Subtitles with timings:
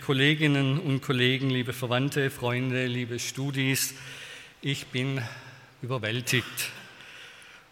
[0.00, 3.94] Kolleginnen und Kollegen, liebe Verwandte, Freunde, liebe Studis,
[4.62, 5.20] ich bin
[5.82, 6.70] überwältigt.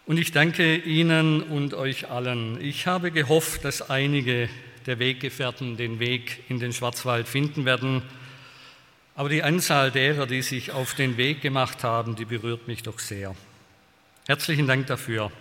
[0.05, 2.59] Und ich danke Ihnen und euch allen.
[2.61, 4.49] Ich habe gehofft, dass einige
[4.85, 8.01] der Weggefährten den Weg in den Schwarzwald finden werden.
[9.15, 12.99] Aber die Anzahl derer, die sich auf den Weg gemacht haben, die berührt mich doch
[12.99, 13.35] sehr.
[14.27, 15.31] Herzlichen Dank dafür.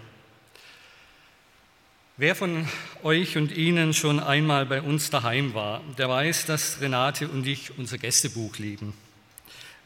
[2.21, 2.67] Wer von
[3.05, 7.79] euch und Ihnen schon einmal bei uns daheim war, der weiß, dass Renate und ich
[7.79, 8.93] unser Gästebuch lieben,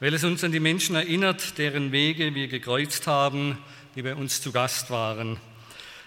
[0.00, 3.58] weil es uns an die Menschen erinnert, deren Wege wir gekreuzt haben,
[3.94, 5.36] die bei uns zu Gast waren.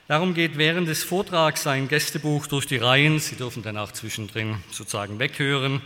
[0.07, 4.55] Darum geht während des Vortrags sein Gästebuch durch die Reihen, Sie dürfen dann auch zwischendrin
[4.71, 5.79] sozusagen weghören,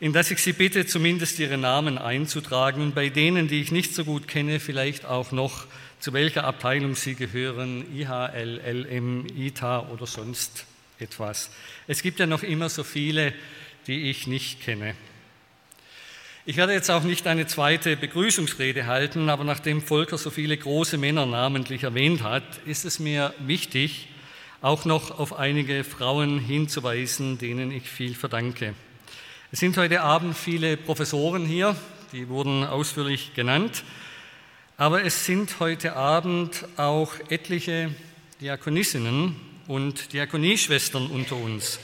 [0.00, 3.94] in das ich Sie bitte, zumindest Ihre Namen einzutragen und bei denen, die ich nicht
[3.94, 5.64] so gut kenne, vielleicht auch noch
[6.02, 10.66] zu welcher Abteilung Sie gehören, IHL, LM, ITA oder sonst
[10.98, 11.48] etwas.
[11.86, 13.32] Es gibt ja noch immer so viele,
[13.86, 14.96] die ich nicht kenne.
[16.44, 20.98] Ich werde jetzt auch nicht eine zweite Begrüßungsrede halten, aber nachdem Volker so viele große
[20.98, 24.08] Männer namentlich erwähnt hat, ist es mir wichtig,
[24.60, 28.74] auch noch auf einige Frauen hinzuweisen, denen ich viel verdanke.
[29.52, 31.76] Es sind heute Abend viele Professoren hier,
[32.10, 33.84] die wurden ausführlich genannt.
[34.78, 37.94] Aber es sind heute Abend auch etliche
[38.40, 39.36] Diakonissinnen
[39.68, 41.78] und Diakonieschwestern unter uns.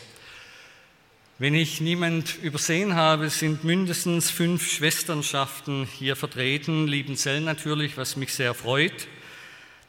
[1.39, 8.33] Wenn ich niemand übersehen habe, sind mindestens fünf Schwesternschaften hier vertreten, Liebenzell natürlich, was mich
[8.33, 9.07] sehr freut.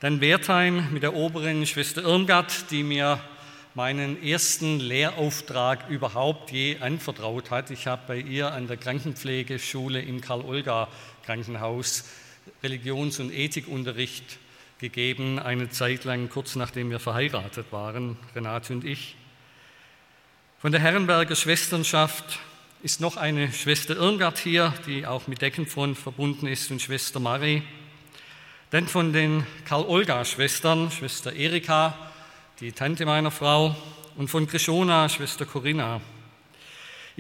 [0.02, 3.22] Dann Wertheim mit der oberen Schwester Irmgard, die mir
[3.76, 7.72] meinen ersten Lehrauftrag überhaupt je anvertraut hat.
[7.72, 12.04] Ich habe bei ihr an der Krankenpflegeschule im Karl-Olga-Krankenhaus
[12.64, 14.38] Religions- und Ethikunterricht
[14.80, 19.16] gegeben, eine Zeit lang, kurz nachdem wir verheiratet waren, Renate und ich.
[20.60, 22.40] Von der Herrenberger Schwesternschaft
[22.82, 27.64] ist noch eine Schwester Irmgard hier, die auch mit Deckenfront verbunden ist, und Schwester Marie.
[28.72, 31.98] Dann von den Karl-Olga-Schwestern, Schwester Erika,
[32.60, 33.76] die Tante meiner Frau,
[34.16, 36.02] und von Krishona, Schwester Corinna.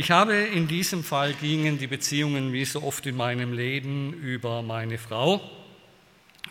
[0.01, 4.61] Ich habe in diesem Fall gingen die Beziehungen wie so oft in meinem Leben über
[4.61, 5.41] meine Frau.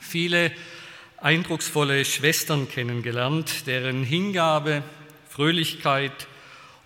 [0.03, 0.53] Viele
[1.17, 4.83] eindrucksvolle Schwestern kennengelernt, deren Hingabe,
[5.31, 6.29] Fröhlichkeit,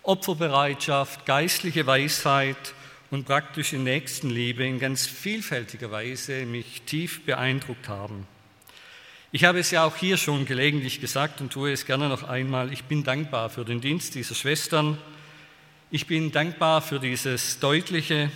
[0.05, 2.75] Opferbereitschaft, geistliche Weisheit
[3.11, 8.25] und praktische Nächstenliebe in ganz vielfältiger Weise mich tief beeindruckt haben.
[9.33, 12.73] Ich habe es ja auch hier schon gelegentlich gesagt und tue es gerne noch einmal.
[12.73, 14.97] Ich bin dankbar für den Dienst dieser Schwestern,
[15.95, 18.31] ich bin dankbar für dieses deutliche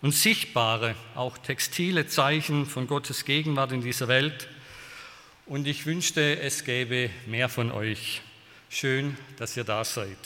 [0.00, 4.48] und sichtbare, auch textile Zeichen von Gottes Gegenwart in dieser Welt.
[5.44, 8.22] Und ich wünschte, es gäbe mehr von euch.
[8.70, 10.16] Schön, dass ihr da seid.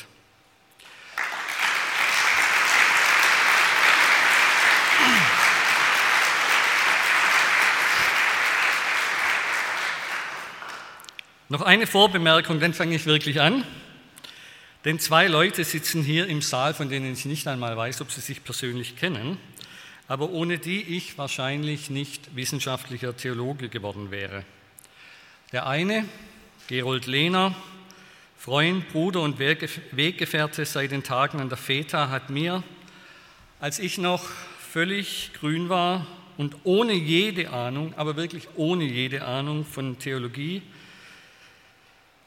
[11.49, 13.65] Noch eine Vorbemerkung, dann fange ich wirklich an.
[14.85, 18.21] Denn zwei Leute sitzen hier im Saal, von denen ich nicht einmal weiß, ob sie
[18.21, 19.39] sich persönlich kennen,
[20.09, 24.45] aber ohne die ich wahrscheinlich nicht wissenschaftlicher Theologe geworden wäre.
[25.53, 26.05] Der eine,
[26.67, 27.55] Gerold Lehner,
[28.37, 32.63] Freund, Bruder und Weggefährte seit den Tagen an der Feta, hat mir,
[33.61, 34.23] als ich noch
[34.71, 36.07] völlig grün war
[36.37, 40.61] und ohne jede Ahnung, aber wirklich ohne jede Ahnung von Theologie,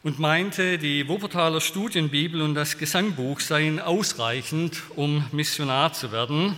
[0.02, 6.56] und meinte, die Wuppertaler Studienbibel und das Gesangbuch seien ausreichend, um Missionar zu werden.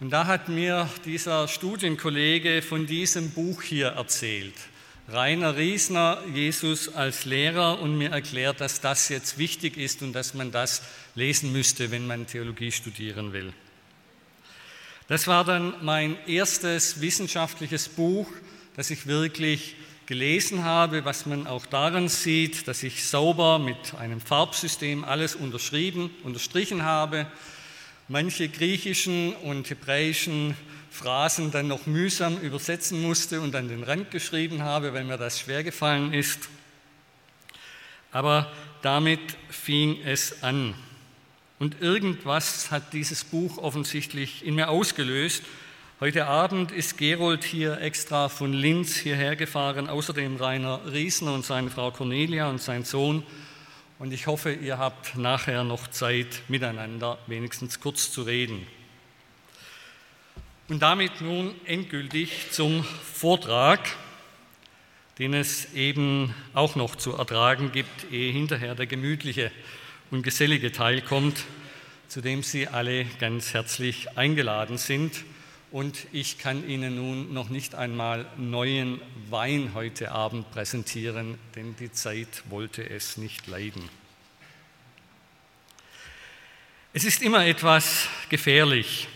[0.00, 4.54] Und da hat mir dieser Studienkollege von diesem Buch hier erzählt.
[5.08, 10.34] Rainer Riesner, Jesus als Lehrer, und mir erklärt, dass das jetzt wichtig ist und dass
[10.34, 10.82] man das
[11.14, 13.52] lesen müsste, wenn man Theologie studieren will.
[15.08, 18.26] Das war dann mein erstes wissenschaftliches Buch,
[18.74, 24.20] das ich wirklich gelesen habe, was man auch daran sieht, dass ich sauber mit einem
[24.20, 27.26] Farbsystem alles unterschrieben, unterstrichen habe,
[28.08, 30.56] manche griechischen und hebräischen
[30.90, 35.40] Phrasen dann noch mühsam übersetzen musste und an den Rand geschrieben habe, weil mir das
[35.40, 36.48] schwer gefallen ist.
[38.12, 38.50] Aber
[38.82, 39.20] damit
[39.50, 40.74] fing es an.
[41.58, 45.42] Und irgendwas hat dieses Buch offensichtlich in mir ausgelöst.
[45.98, 51.70] Heute Abend ist Gerold hier extra von Linz hierher gefahren, außerdem Rainer Riesner und seine
[51.70, 53.22] Frau Cornelia und sein Sohn.
[53.98, 58.66] Und ich hoffe, ihr habt nachher noch Zeit, miteinander wenigstens kurz zu reden.
[60.68, 63.80] Und damit nun endgültig zum Vortrag,
[65.18, 69.50] den es eben auch noch zu ertragen gibt, ehe hinterher der gemütliche
[70.10, 71.44] und gesellige Teil kommt,
[72.08, 75.24] zu dem Sie alle ganz herzlich eingeladen sind.
[75.70, 81.90] Und ich kann Ihnen nun noch nicht einmal neuen Wein heute Abend präsentieren, denn die
[81.90, 83.88] Zeit wollte es nicht leiden.
[86.92, 89.08] Es ist immer etwas gefährlich,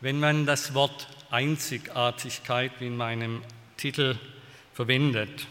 [0.00, 3.42] wenn man das Wort Einzigartigkeit wie in meinem
[3.76, 4.18] Titel
[4.74, 5.46] verwendet.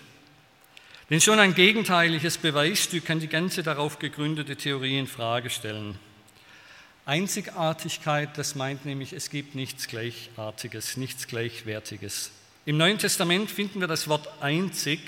[1.10, 5.98] Denn schon ein gegenteiliges Beweisstück kann die ganze darauf gegründete Theorie in Frage stellen.
[7.08, 12.32] Einzigartigkeit, das meint nämlich, es gibt nichts Gleichartiges, nichts Gleichwertiges.
[12.66, 15.00] Im Neuen Testament finden wir das Wort einzig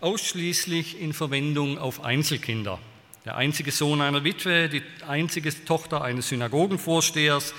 [0.00, 2.78] ausschließlich in Verwendung auf Einzelkinder.
[3.24, 7.52] Der einzige Sohn einer Witwe, die einzige Tochter eines Synagogenvorstehers,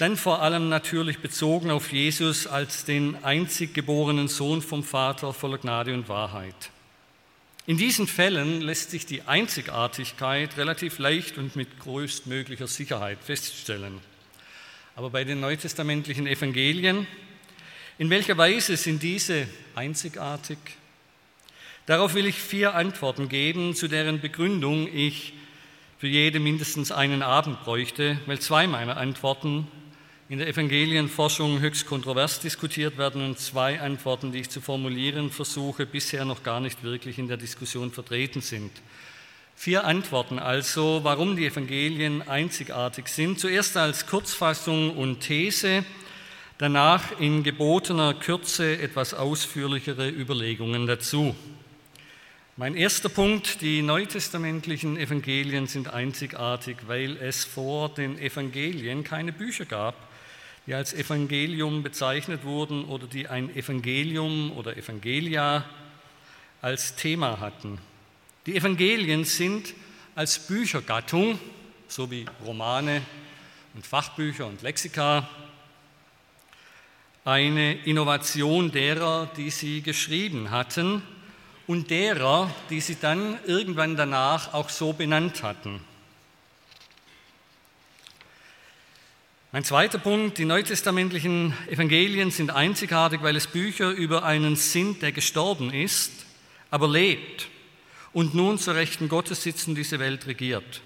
[0.00, 5.58] dann vor allem natürlich bezogen auf Jesus als den einzig geborenen Sohn vom Vater voller
[5.58, 6.70] Gnade und Wahrheit.
[7.68, 14.00] In diesen Fällen lässt sich die Einzigartigkeit relativ leicht und mit größtmöglicher Sicherheit feststellen.
[14.96, 17.06] Aber bei den neutestamentlichen Evangelien,
[17.98, 20.56] in welcher Weise sind diese einzigartig?
[21.84, 25.34] Darauf will ich vier Antworten geben, zu deren Begründung ich
[25.98, 29.68] für jede mindestens einen Abend bräuchte, weil zwei meiner Antworten
[30.30, 35.86] in der Evangelienforschung höchst kontrovers diskutiert werden und zwei Antworten, die ich zu formulieren versuche,
[35.86, 38.70] bisher noch gar nicht wirklich in der Diskussion vertreten sind.
[39.56, 43.40] Vier Antworten also, warum die Evangelien einzigartig sind.
[43.40, 45.82] Zuerst als Kurzfassung und These,
[46.58, 51.34] danach in gebotener Kürze etwas ausführlichere Überlegungen dazu.
[52.58, 59.64] Mein erster Punkt, die neutestamentlichen Evangelien sind einzigartig, weil es vor den Evangelien keine Bücher
[59.64, 60.07] gab,
[60.68, 65.64] die als Evangelium bezeichnet wurden oder die ein Evangelium oder Evangelia
[66.60, 67.78] als Thema hatten.
[68.44, 69.72] Die Evangelien sind
[70.14, 71.38] als Büchergattung,
[71.88, 73.00] so wie Romane
[73.72, 75.26] und Fachbücher und Lexika,
[77.24, 81.02] eine Innovation derer, die sie geschrieben hatten
[81.66, 85.80] und derer, die sie dann irgendwann danach auch so benannt hatten.
[89.50, 95.10] Ein zweiter Punkt, die neutestamentlichen Evangelien sind einzigartig, weil es Bücher über einen sind, der
[95.10, 96.12] gestorben ist,
[96.70, 97.48] aber lebt
[98.12, 100.82] und nun zur Rechten Gottes sitzt und diese Welt regiert.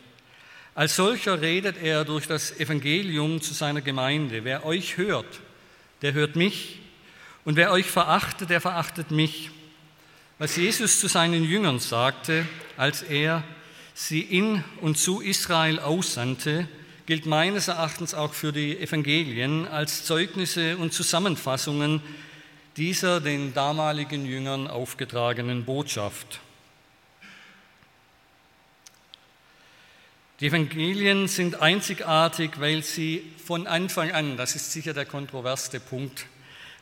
[0.76, 4.44] Als solcher redet er durch das Evangelium zu seiner Gemeinde.
[4.44, 5.40] Wer euch hört,
[6.02, 6.78] der hört mich.
[7.44, 9.50] Und wer euch verachtet, der verachtet mich.
[10.38, 13.42] Was Jesus zu seinen Jüngern sagte, als er
[13.92, 16.68] sie in und zu Israel aussandte,
[17.06, 22.00] gilt meines Erachtens auch für die Evangelien als Zeugnisse und Zusammenfassungen
[22.76, 26.40] dieser den damaligen Jüngern aufgetragenen Botschaft.
[30.40, 36.26] Die Evangelien sind einzigartig, weil sie von Anfang an, das ist sicher der kontroverste Punkt,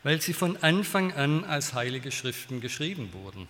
[0.02, 3.48] weil sie von Anfang an als heilige Schriften geschrieben wurden.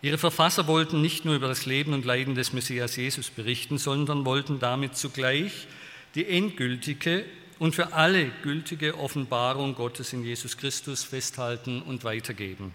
[0.00, 4.24] Ihre Verfasser wollten nicht nur über das Leben und Leiden des Messias Jesus berichten, sondern
[4.24, 5.66] wollten damit zugleich
[6.14, 7.24] die endgültige
[7.58, 12.72] und für alle gültige Offenbarung Gottes in Jesus Christus festhalten und weitergeben.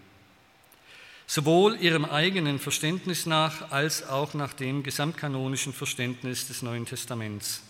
[1.25, 7.63] Sowohl ihrem eigenen Verständnis nach als auch nach dem gesamtkanonischen Verständnis des Neuen Testaments.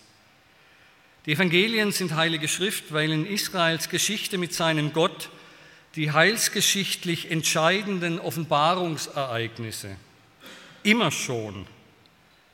[1.26, 5.30] Die Evangelien sind heilige Schrift, weil in Israels Geschichte mit seinem Gott
[5.96, 9.96] die heilsgeschichtlich entscheidenden Offenbarungsereignisse
[10.82, 11.66] immer schon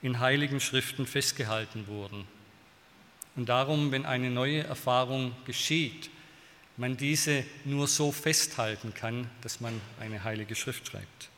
[0.03, 2.27] in heiligen Schriften festgehalten wurden.
[3.37, 6.11] Und darum, wenn eine neue Erfahrung geschieht,
[6.77, 11.29] man diese nur so festhalten kann, dass man eine heilige Schrift schreibt.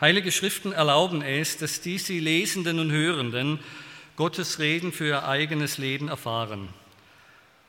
[0.00, 3.58] Heilige Schriften erlauben es, dass die sie Lesenden und Hörenden
[4.16, 6.68] Gottes Reden für ihr eigenes Leben erfahren.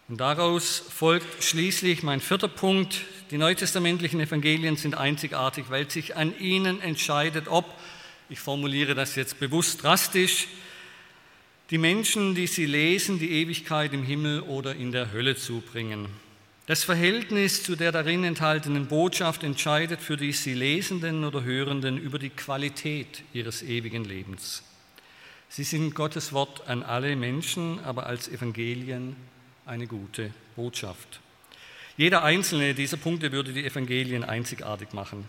[0.09, 6.37] Und daraus folgt schließlich mein vierter Punkt, die neutestamentlichen Evangelien sind einzigartig, weil sich an
[6.39, 7.65] ihnen entscheidet, ob,
[8.29, 10.47] ich formuliere das jetzt bewusst drastisch,
[11.71, 16.07] die Menschen, die sie lesen, die Ewigkeit im Himmel oder in der Hölle zubringen.
[16.67, 22.17] Das Verhältnis zu der darin enthaltenen Botschaft entscheidet für die sie Lesenden oder Hörenden über
[22.17, 24.63] die Qualität ihres ewigen Lebens.
[25.49, 29.17] Sie sind Gottes Wort an alle Menschen, aber als Evangelien
[29.67, 31.19] eine gute Botschaft.
[31.97, 35.25] Jeder einzelne dieser Punkte würde die Evangelien einzigartig machen.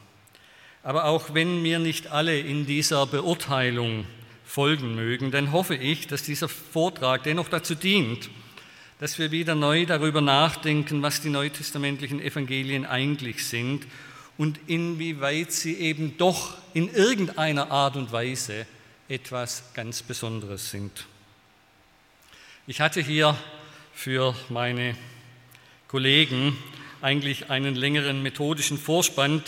[0.83, 4.07] Aber auch wenn mir nicht alle in dieser Beurteilung
[4.45, 8.31] folgen mögen, dann hoffe ich, dass dieser Vortrag dennoch dazu dient,
[9.01, 13.87] dass wir wieder neu darüber nachdenken, was die neutestamentlichen Evangelien eigentlich sind
[14.37, 18.67] und inwieweit sie eben doch in irgendeiner Art und Weise
[19.09, 21.07] etwas ganz Besonderes sind.
[22.67, 23.37] Ich hatte hier
[23.99, 24.95] für meine
[25.89, 26.57] Kollegen
[27.03, 29.43] eigentlich einen längeren methodischen Vorspann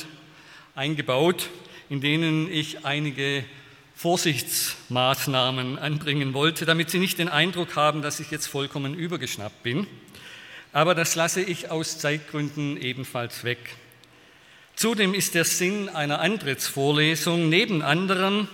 [0.75, 1.51] eingebaut,
[1.89, 3.45] in denen ich einige
[3.95, 9.87] Vorsichtsmaßnahmen anbringen wollte, damit Sie nicht den Eindruck haben, dass ich jetzt vollkommen übergeschnappt bin.
[10.73, 13.77] Aber das lasse ich aus Zeitgründen ebenfalls weg.
[14.75, 18.49] Zudem ist der Sinn einer Antrittsvorlesung neben anderem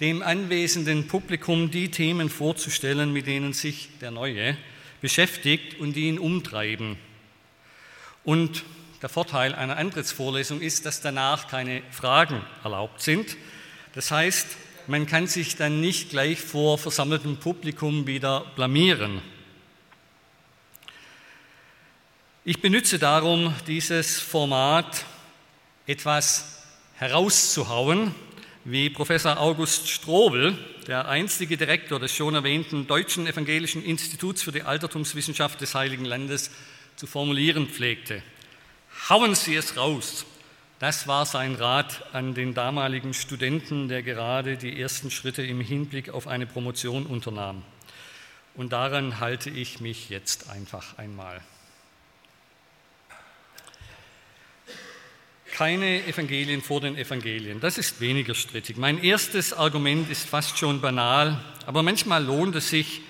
[0.00, 4.56] dem anwesenden Publikum die Themen vorzustellen, mit denen sich der Neue
[5.00, 6.98] beschäftigt und die ihn umtreiben.
[8.24, 8.64] Und
[9.02, 13.36] der Vorteil einer Antrittsvorlesung ist, dass danach keine Fragen erlaubt sind.
[13.94, 14.46] Das heißt,
[14.86, 19.22] man kann sich dann nicht gleich vor versammeltem Publikum wieder blamieren.
[22.44, 25.04] Ich benütze darum dieses Format
[25.86, 26.62] etwas
[26.94, 28.14] herauszuhauen,
[28.70, 34.62] wie Professor August Strobel, der einstige Direktor des schon erwähnten Deutschen Evangelischen Instituts für die
[34.62, 36.50] Altertumswissenschaft des Heiligen Landes,
[36.94, 38.22] zu formulieren pflegte.
[39.08, 40.24] Hauen Sie es raus,
[40.78, 46.10] das war sein Rat an den damaligen Studenten, der gerade die ersten Schritte im Hinblick
[46.10, 47.62] auf eine Promotion unternahm.
[48.54, 51.40] Und daran halte ich mich jetzt einfach einmal.
[55.60, 58.78] Keine Evangelien vor den Evangelien, das ist weniger strittig.
[58.78, 63.02] Mein erstes Argument ist fast schon banal, aber manchmal lohnt es sich,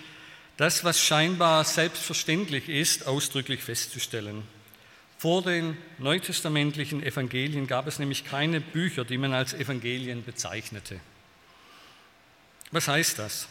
[0.56, 4.42] das, was scheinbar selbstverständlich ist, ausdrücklich festzustellen.
[5.16, 10.98] Vor den neutestamentlichen Evangelien gab es nämlich keine Bücher, die man als Evangelien bezeichnete.
[12.72, 13.46] Was heißt das?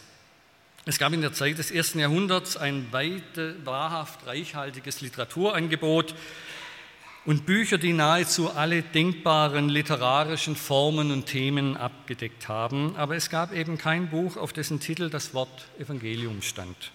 [0.84, 6.14] Es gab in der Zeit des ersten Jahrhunderts ein weite, wahrhaft reichhaltiges Literaturangebot
[7.26, 13.52] und Bücher, die nahezu alle denkbaren literarischen Formen und Themen abgedeckt haben, aber es gab
[13.52, 16.92] eben kein Buch, auf dessen Titel das Wort Evangelium stand.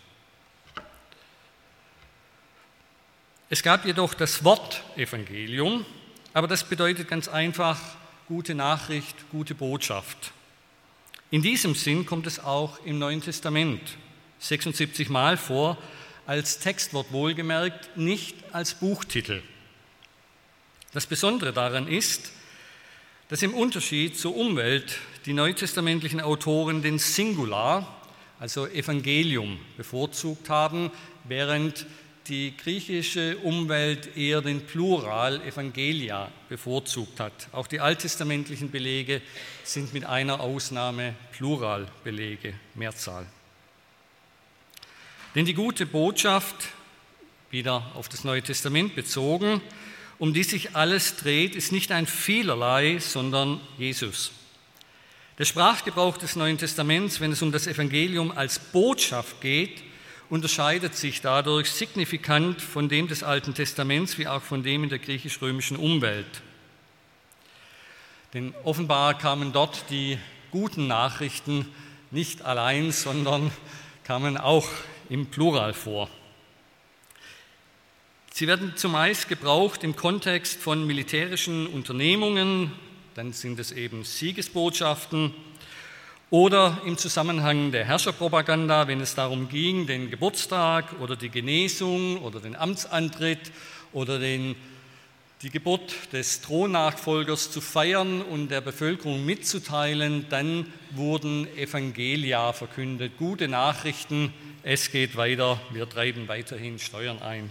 [3.50, 5.86] Es gab jedoch das Wort Evangelium,
[6.34, 7.80] aber das bedeutet ganz einfach
[8.28, 10.32] gute Nachricht, gute Botschaft.
[11.30, 13.82] In diesem Sinn kommt es auch im Neuen Testament
[14.40, 15.78] 76 Mal vor,
[16.26, 19.44] als Textwort wohlgemerkt, nicht als Buchtitel.
[20.96, 22.32] Das Besondere daran ist,
[23.28, 28.02] dass im Unterschied zur Umwelt die neutestamentlichen Autoren den Singular,
[28.40, 30.90] also Evangelium, bevorzugt haben,
[31.26, 31.86] während
[32.28, 37.50] die griechische Umwelt eher den Plural Evangelia bevorzugt hat.
[37.52, 39.22] Auch die alttestamentlichen Belege
[39.66, 43.26] sind mit einer Ausnahme Pluralbelege, Mehrzahl.
[45.36, 46.70] Denn die gute Botschaft,
[47.52, 49.62] wieder auf das Neue Testament bezogen,
[50.18, 54.32] um die sich alles dreht, ist nicht ein Vielerlei, sondern Jesus.
[55.38, 59.84] Der Sprachgebrauch des Neuen Testaments, wenn es um das Evangelium als Botschaft geht,
[60.30, 65.00] unterscheidet sich dadurch signifikant von dem des Alten Testaments wie auch von dem in der
[65.00, 66.42] griechisch-römischen Umwelt.
[68.34, 70.18] Denn offenbar kamen dort die
[70.52, 71.68] guten Nachrichten
[72.12, 73.52] nicht allein, sondern
[74.06, 74.68] kamen auch
[75.10, 76.10] im Plural vor.
[78.38, 82.70] Sie werden zumeist gebraucht im Kontext von militärischen Unternehmungen,
[83.14, 85.34] dann sind es eben Siegesbotschaften
[86.32, 92.42] oder im Zusammenhang der Herrscherpropaganda, wenn es darum ging, den Geburtstag oder die Genesung oder
[92.42, 93.54] den Amtsantritt
[93.94, 94.58] oder den,
[95.42, 103.48] die Geburt des Thronnachfolgers zu feiern und der Bevölkerung mitzuteilen, dann wurden Evangelia verkündet, gute
[103.48, 107.50] Nachrichten, es geht weiter, wir treiben weiterhin Steuern ein.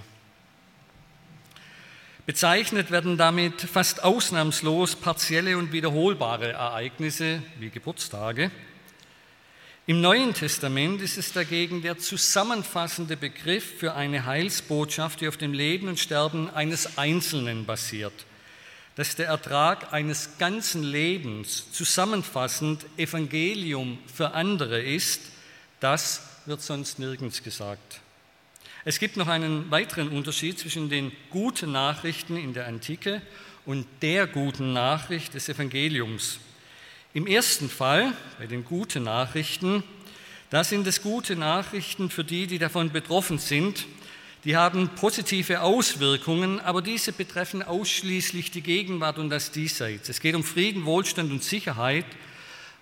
[2.26, 8.50] Bezeichnet werden damit fast ausnahmslos partielle und wiederholbare Ereignisse wie Geburtstage.
[9.86, 15.52] Im Neuen Testament ist es dagegen der zusammenfassende Begriff für eine Heilsbotschaft, die auf dem
[15.52, 18.14] Leben und Sterben eines Einzelnen basiert.
[18.96, 25.20] Dass der Ertrag eines ganzen Lebens zusammenfassend Evangelium für andere ist,
[25.78, 28.00] das wird sonst nirgends gesagt.
[28.86, 33.22] Es gibt noch einen weiteren Unterschied zwischen den guten Nachrichten in der Antike
[33.64, 36.38] und der guten Nachricht des Evangeliums.
[37.14, 39.82] Im ersten Fall, bei den guten Nachrichten,
[40.50, 43.86] da sind es gute Nachrichten für die, die davon betroffen sind.
[44.44, 50.10] Die haben positive Auswirkungen, aber diese betreffen ausschließlich die Gegenwart und das Diesseits.
[50.10, 52.04] Es geht um Frieden, Wohlstand und Sicherheit.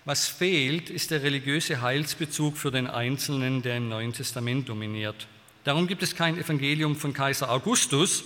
[0.03, 5.27] Was fehlt, ist der religiöse Heilsbezug für den Einzelnen, der im Neuen Testament dominiert.
[5.63, 8.25] Darum gibt es kein Evangelium von Kaiser Augustus,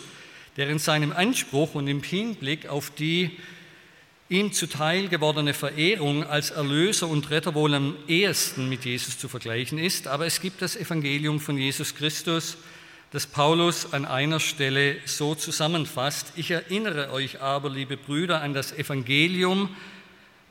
[0.55, 3.37] der in seinem Anspruch und im Hinblick auf die
[4.27, 9.77] ihm zuteil gewordene Verehrung als Erlöser und Retter wohl am ehesten mit Jesus zu vergleichen
[9.77, 12.57] ist, aber es gibt das Evangelium von Jesus Christus,
[13.11, 16.33] das Paulus an einer Stelle so zusammenfasst.
[16.35, 19.69] Ich erinnere euch aber, liebe Brüder, an das Evangelium,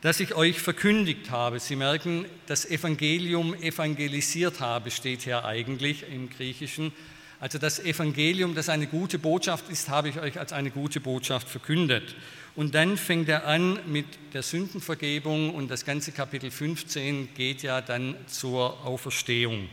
[0.03, 1.59] das ich euch verkündigt habe.
[1.59, 6.93] Sie merken, das Evangelium evangelisiert habe steht hier eigentlich im Griechischen.
[7.41, 11.49] Also das Evangelium, das eine gute Botschaft ist, habe ich euch als eine gute Botschaft
[11.49, 12.15] verkündet.
[12.55, 17.83] Und dann fängt er an mit der Sündenvergebung und das ganze Kapitel 15 geht ja
[17.83, 19.69] dann zur Auferstehung.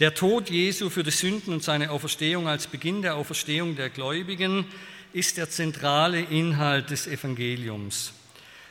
[0.00, 4.66] Der Tod Jesu für die Sünden und seine Auferstehung als Beginn der Auferstehung der Gläubigen
[5.12, 8.12] ist der zentrale Inhalt des Evangeliums.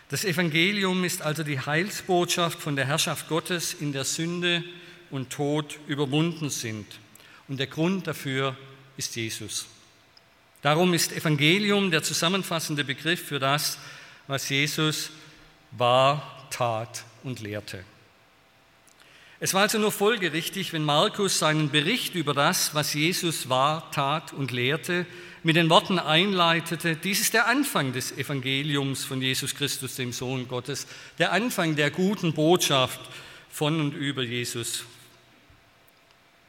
[0.10, 4.64] Das Evangelium ist also die Heilsbotschaft von der Herrschaft Gottes in der Sünde
[5.10, 6.86] und Tod überwunden sind.
[7.48, 8.56] Und der Grund dafür
[8.98, 9.66] ist Jesus.
[10.62, 13.78] Darum ist Evangelium der zusammenfassende Begriff für das,
[14.28, 15.12] was Jesus
[15.72, 17.84] war, tat und lehrte.
[19.42, 24.32] Es war also nur folgerichtig, wenn Markus seinen Bericht über das, was Jesus war, tat
[24.32, 25.06] und lehrte,
[25.44, 30.48] mit den Worten einleitete, dies ist der Anfang des Evangeliums von Jesus Christus, dem Sohn
[30.48, 30.88] Gottes,
[31.20, 33.02] der Anfang der guten Botschaft
[33.52, 34.86] von und über Jesus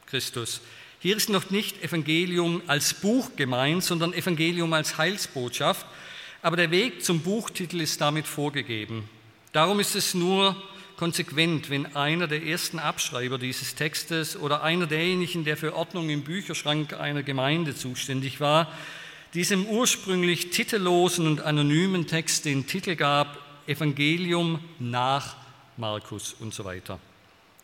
[0.05, 0.61] Christus.
[0.99, 5.85] Hier ist noch nicht Evangelium als Buch gemeint, sondern Evangelium als Heilsbotschaft.
[6.41, 9.07] Aber der Weg zum Buchtitel ist damit vorgegeben.
[9.51, 10.55] Darum ist es nur
[10.97, 16.23] konsequent, wenn einer der ersten Abschreiber dieses Textes oder einer derjenigen, der für Ordnung im
[16.23, 18.71] Bücherschrank einer Gemeinde zuständig war,
[19.33, 25.35] diesem ursprünglich titellosen und anonymen Text den Titel gab, Evangelium nach
[25.77, 26.99] Markus und so weiter.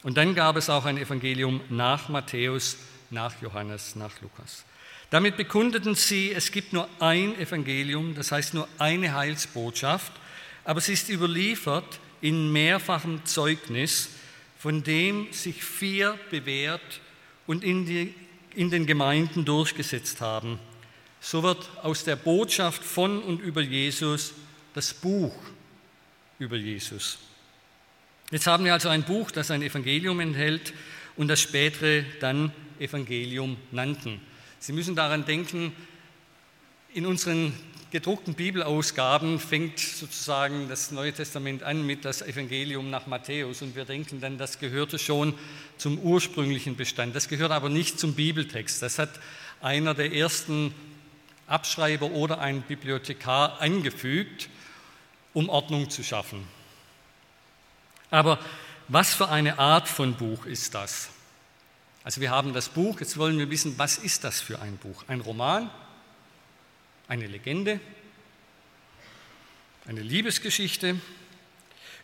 [0.03, 2.77] Und dann gab es auch ein Evangelium nach Matthäus
[3.09, 4.63] nach Johannes, nach Lukas.
[5.09, 10.11] Damit bekundeten sie, es gibt nur ein Evangelium, das heißt nur eine Heilsbotschaft,
[10.65, 14.09] aber sie ist überliefert in mehrfachem Zeugnis,
[14.57, 17.01] von dem sich vier bewährt
[17.45, 18.15] und in, die,
[18.55, 20.57] in den Gemeinden durchgesetzt haben.
[21.19, 24.33] So wird aus der Botschaft von und über Jesus
[24.73, 25.35] das Buch
[26.39, 27.17] über Jesus.
[28.31, 30.73] Jetzt haben wir also ein Buch, das ein Evangelium enthält
[31.17, 34.21] und das spätere dann Evangelium nannten.
[34.59, 35.73] Sie müssen daran denken,
[36.93, 37.53] in unseren
[37.93, 43.85] gedruckten Bibelausgaben fängt sozusagen das Neue Testament an mit das Evangelium nach Matthäus und wir
[43.85, 45.35] denken dann, das gehörte schon
[45.77, 47.15] zum ursprünglichen Bestand.
[47.15, 48.81] Das gehört aber nicht zum Bibeltext.
[48.81, 49.11] Das hat
[49.61, 50.73] einer der ersten
[51.45, 54.49] Abschreiber oder ein Bibliothekar angefügt,
[55.33, 56.47] um Ordnung zu schaffen.
[58.09, 58.39] Aber
[58.87, 61.09] was für eine Art von Buch ist das?
[62.03, 65.03] Also wir haben das Buch, jetzt wollen wir wissen, was ist das für ein Buch?
[65.07, 65.69] Ein Roman?
[67.07, 67.79] Eine Legende?
[69.85, 70.95] Eine Liebesgeschichte?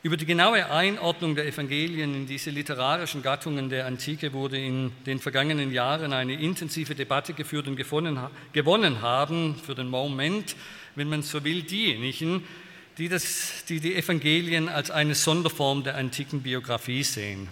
[0.03, 5.19] Über die genaue Einordnung der Evangelien in diese literarischen Gattungen der Antike wurde in den
[5.19, 10.55] vergangenen Jahren eine intensive Debatte geführt und gewonnen haben für den Moment,
[10.95, 12.45] wenn man so will, diejenigen,
[12.97, 17.47] die, das, die die Evangelien als eine Sonderform der antiken Biografie sehen.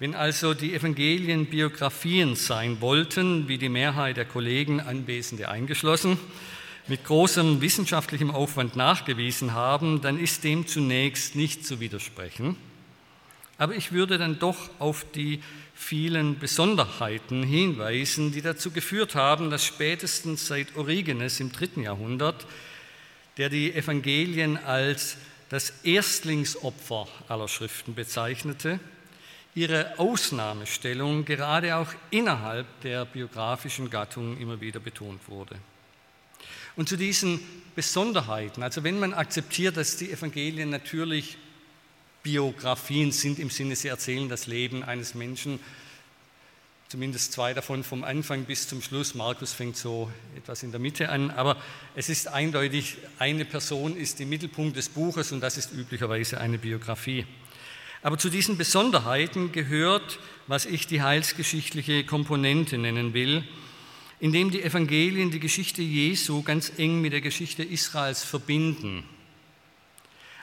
[0.00, 6.18] Wenn also die Evangelien Biografien sein wollten, wie die Mehrheit der Kollegen, Anwesende eingeschlossen,
[6.88, 12.56] mit großem wissenschaftlichem Aufwand nachgewiesen haben, dann ist dem zunächst nicht zu widersprechen.
[13.58, 15.42] Aber ich würde dann doch auf die
[15.74, 22.46] vielen Besonderheiten hinweisen, die dazu geführt haben, dass spätestens seit Origenes im dritten Jahrhundert,
[23.36, 25.18] der die Evangelien als
[25.50, 28.80] das Erstlingsopfer aller Schriften bezeichnete,
[29.54, 35.56] ihre Ausnahmestellung gerade auch innerhalb der biografischen Gattung immer wieder betont wurde.
[36.76, 37.40] Und zu diesen
[37.74, 41.36] Besonderheiten, also wenn man akzeptiert, dass die Evangelien natürlich
[42.22, 45.58] Biografien sind im Sinne, sie erzählen das Leben eines Menschen,
[46.88, 49.14] zumindest zwei davon vom Anfang bis zum Schluss.
[49.14, 51.56] Markus fängt so etwas in der Mitte an, aber
[51.94, 56.58] es ist eindeutig, eine Person ist im Mittelpunkt des Buches und das ist üblicherweise eine
[56.58, 57.26] Biografie.
[58.02, 63.44] Aber zu diesen Besonderheiten gehört, was ich die heilsgeschichtliche Komponente nennen will,
[64.20, 69.04] indem die Evangelien die Geschichte Jesu ganz eng mit der Geschichte Israels verbinden,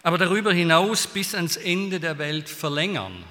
[0.04, 3.24] aber darüber hinaus bis ans Ende der Welt verlängern.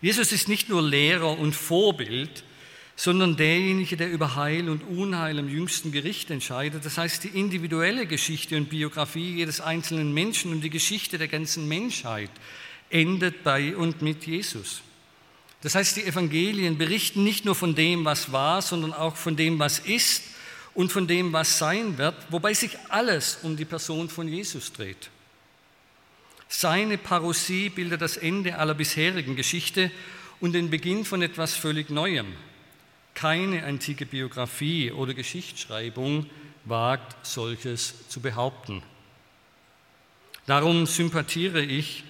[0.00, 2.44] Jesus ist nicht nur Lehrer und Vorbild,
[2.96, 6.84] sondern derjenige, der über Heil und Unheil im jüngsten Gericht entscheidet.
[6.84, 11.68] Das heißt, die individuelle Geschichte und Biografie jedes einzelnen Menschen und die Geschichte der ganzen
[11.68, 12.30] Menschheit
[12.88, 14.80] endet bei und mit Jesus.
[15.60, 19.58] Das heißt, die Evangelien berichten nicht nur von dem, was war, sondern auch von dem,
[19.58, 20.22] was ist
[20.74, 25.10] und von dem, was sein wird, wobei sich alles um die Person von Jesus dreht.
[26.48, 29.90] Seine Parousie bildet das Ende aller bisherigen Geschichte
[30.40, 32.26] und den Beginn von etwas völlig Neuem.
[33.16, 36.26] Keine antike Biografie oder Geschichtsschreibung
[36.66, 38.82] wagt solches zu behaupten.
[40.44, 42.04] Darum sympathiere ich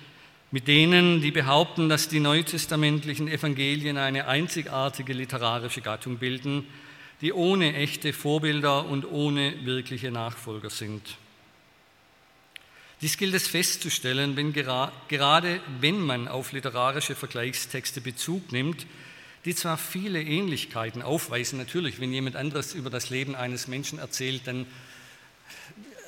[0.50, 6.66] mit denen, die behaupten, dass die neutestamentlichen Evangelien eine einzigartige literarische Gattung bilden,
[7.20, 11.18] die ohne echte Vorbilder und ohne wirkliche Nachfolger sind.
[13.00, 18.86] Dies gilt es festzustellen, wenn gerade wenn man auf literarische Vergleichstexte Bezug nimmt,
[19.46, 24.42] die zwar viele Ähnlichkeiten aufweisen, natürlich, wenn jemand anderes über das Leben eines Menschen erzählt,
[24.46, 24.66] dann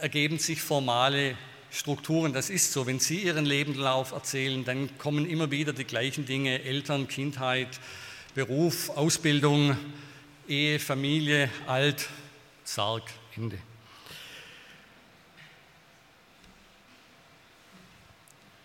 [0.01, 1.37] ergeben sich formale
[1.71, 2.33] Strukturen.
[2.33, 2.87] Das ist so.
[2.87, 7.69] Wenn Sie Ihren Lebenslauf erzählen, dann kommen immer wieder die gleichen Dinge, Eltern, Kindheit,
[8.35, 9.77] Beruf, Ausbildung,
[10.49, 12.09] Ehe, Familie, Alt,
[12.65, 13.05] Sarg,
[13.37, 13.59] Ende.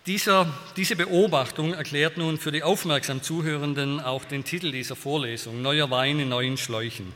[0.06, 5.90] Dieser, diese Beobachtung erklärt nun für die aufmerksam Zuhörenden auch den Titel dieser Vorlesung, Neuer
[5.92, 7.14] Wein in neuen Schläuchen.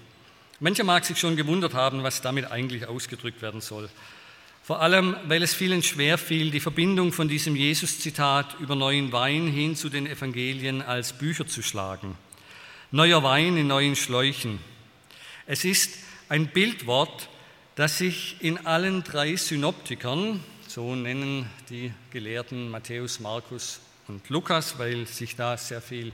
[0.61, 3.89] Mancher mag sich schon gewundert haben, was damit eigentlich ausgedrückt werden soll.
[4.63, 9.47] Vor allem, weil es vielen schwer fiel, die Verbindung von diesem Jesus-Zitat über neuen Wein
[9.47, 12.15] hin zu den Evangelien als Bücher zu schlagen.
[12.91, 14.59] Neuer Wein in neuen Schläuchen.
[15.45, 15.91] Es ist
[16.29, 17.27] ein Bildwort,
[17.75, 20.41] das sich in allen drei Synoptikern,
[20.77, 26.11] so nennen die Gelehrten Matthäus, Markus und Lukas, weil sich da sehr viel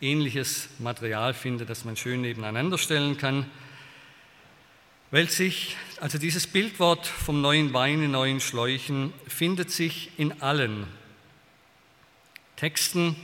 [0.00, 3.46] ähnliches Material findet, das man schön nebeneinander stellen kann.
[5.12, 10.88] Weil sich, also dieses Bildwort vom neuen Wein in neuen Schläuchen findet sich in allen
[12.56, 13.14] Texten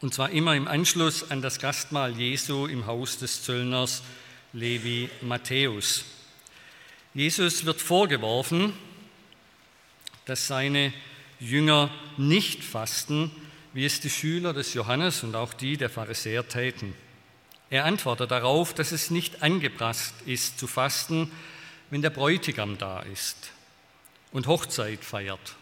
[0.00, 4.02] und zwar immer im Anschluss an das Gastmahl Jesu im Haus des Zöllners
[4.54, 6.06] Levi Matthäus.
[7.12, 8.72] Jesus wird vorgeworfen,
[10.24, 10.92] dass seine
[11.40, 13.30] Jünger nicht fasten,
[13.72, 16.94] wie es die Schüler des Johannes und auch die der Pharisäer täten.
[17.70, 21.30] Er antwortet darauf, dass es nicht angebracht ist zu fasten,
[21.90, 23.50] wenn der Bräutigam da ist
[24.30, 25.56] und Hochzeit feiert.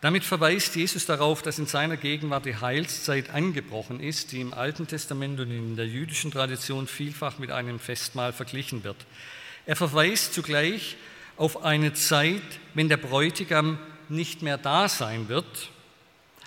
[0.00, 4.88] Damit verweist Jesus darauf, dass in seiner Gegenwart die Heilszeit angebrochen ist, die im Alten
[4.88, 8.96] Testament und in der jüdischen Tradition vielfach mit einem Festmahl verglichen wird.
[9.64, 10.96] Er verweist zugleich
[11.42, 12.40] auf eine Zeit,
[12.72, 13.76] wenn der Bräutigam
[14.08, 15.70] nicht mehr da sein wird.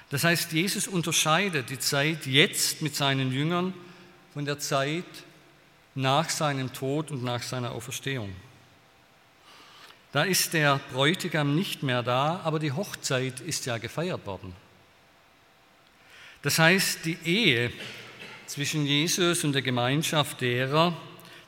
[0.09, 3.73] Das heißt, Jesus unterscheidet die Zeit jetzt mit seinen Jüngern
[4.33, 5.03] von der Zeit
[5.95, 8.33] nach seinem Tod und nach seiner Auferstehung.
[10.13, 14.55] Da ist der Bräutigam nicht mehr da, aber die Hochzeit ist ja gefeiert worden.
[16.41, 17.69] Das heißt, die Ehe
[18.45, 20.95] zwischen Jesus und der Gemeinschaft derer,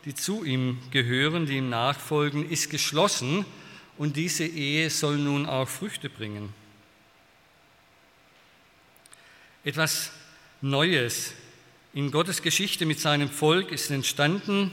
[0.08, 3.44] die zu ihm gehören, die ihm nachfolgen, ist geschlossen
[3.98, 6.54] und diese Ehe soll nun auch Früchte bringen.
[9.66, 10.12] Etwas
[10.62, 11.34] Neues
[11.94, 14.72] in Gottes Geschichte mit seinem Volk ist entstanden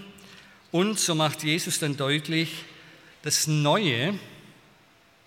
[0.70, 2.64] und so macht Jesus dann deutlich,
[3.22, 4.16] das Neue,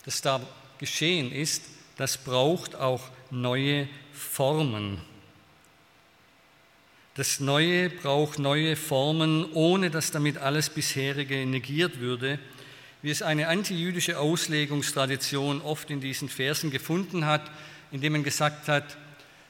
[0.05, 0.39] das da
[0.77, 1.63] geschehen ist,
[1.97, 5.01] das braucht auch neue Formen.
[7.17, 12.37] Das Neue braucht neue Formen, ohne dass damit alles bisherige negiert würde,
[13.01, 17.49] wie es eine antijüdische Auslegungstradition oft in diesen Versen gefunden hat,
[17.91, 18.97] indem man gesagt hat,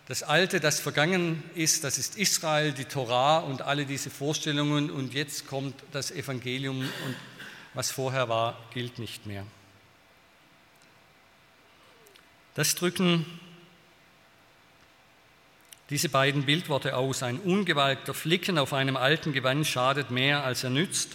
[0.08, 5.14] das Alte, das vergangen ist, das ist Israel, die Torah und alle diese Vorstellungen und
[5.14, 7.16] jetzt kommt das Evangelium und
[7.74, 9.46] was vorher war, gilt nicht mehr.
[12.56, 13.26] Das drücken
[15.90, 17.24] diese beiden Bildworte aus.
[17.24, 21.12] Ein ungewalkter Flicken auf einem alten Gewand schadet mehr, als er nützt.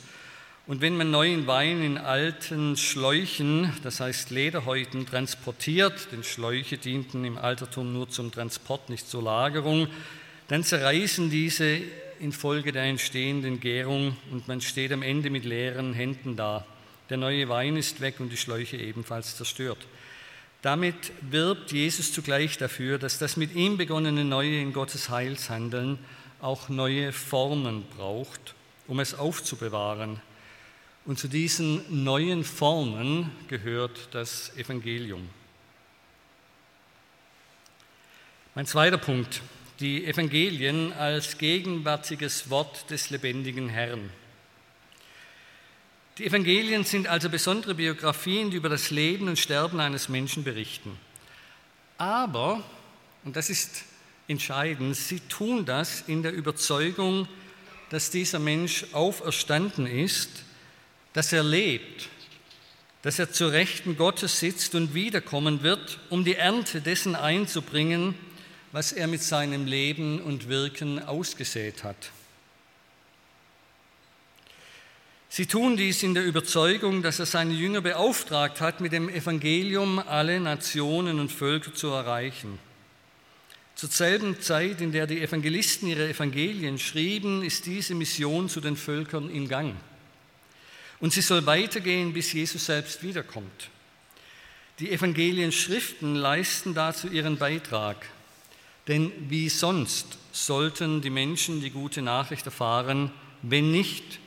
[0.66, 7.24] Und wenn man neuen Wein in alten Schläuchen, das heißt Lederhäuten, transportiert, denn Schläuche dienten
[7.24, 9.88] im Altertum nur zum Transport, nicht zur Lagerung,
[10.48, 11.80] dann zerreißen diese
[12.20, 16.64] infolge der entstehenden Gärung und man steht am Ende mit leeren Händen da.
[17.10, 19.78] Der neue Wein ist weg und die Schläuche ebenfalls zerstört.
[20.62, 25.98] Damit wirbt Jesus zugleich dafür, dass das mit ihm begonnene Neue in Gottes Heilshandeln
[26.40, 28.54] auch neue Formen braucht,
[28.86, 30.20] um es aufzubewahren.
[31.04, 35.28] Und zu diesen neuen Formen gehört das Evangelium.
[38.54, 39.42] Mein zweiter Punkt,
[39.80, 44.10] die Evangelien als gegenwärtiges Wort des lebendigen Herrn.
[46.18, 50.98] Die Evangelien sind also besondere Biografien, die über das Leben und Sterben eines Menschen berichten.
[51.96, 52.62] Aber,
[53.24, 53.84] und das ist
[54.28, 57.28] entscheidend, sie tun das in der Überzeugung,
[57.88, 60.44] dass dieser Mensch auferstanden ist,
[61.14, 62.10] dass er lebt,
[63.00, 68.14] dass er zur Rechten Gottes sitzt und wiederkommen wird, um die Ernte dessen einzubringen,
[68.70, 72.10] was er mit seinem Leben und Wirken ausgesät hat.
[75.34, 79.98] Sie tun dies in der Überzeugung, dass er seine Jünger beauftragt hat, mit dem Evangelium
[79.98, 82.58] alle Nationen und Völker zu erreichen.
[83.74, 88.76] Zur selben Zeit, in der die Evangelisten ihre Evangelien schrieben, ist diese Mission zu den
[88.76, 89.74] Völkern im Gang.
[91.00, 93.70] Und sie soll weitergehen, bis Jesus selbst wiederkommt.
[94.80, 98.06] Die Evangelienschriften leisten dazu ihren Beitrag.
[98.86, 104.20] Denn wie sonst sollten die Menschen die gute Nachricht erfahren, wenn nicht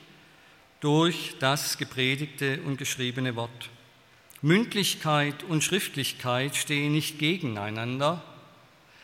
[0.79, 3.69] durch das gepredigte und geschriebene Wort?
[4.41, 8.23] Mündlichkeit und Schriftlichkeit stehen nicht gegeneinander.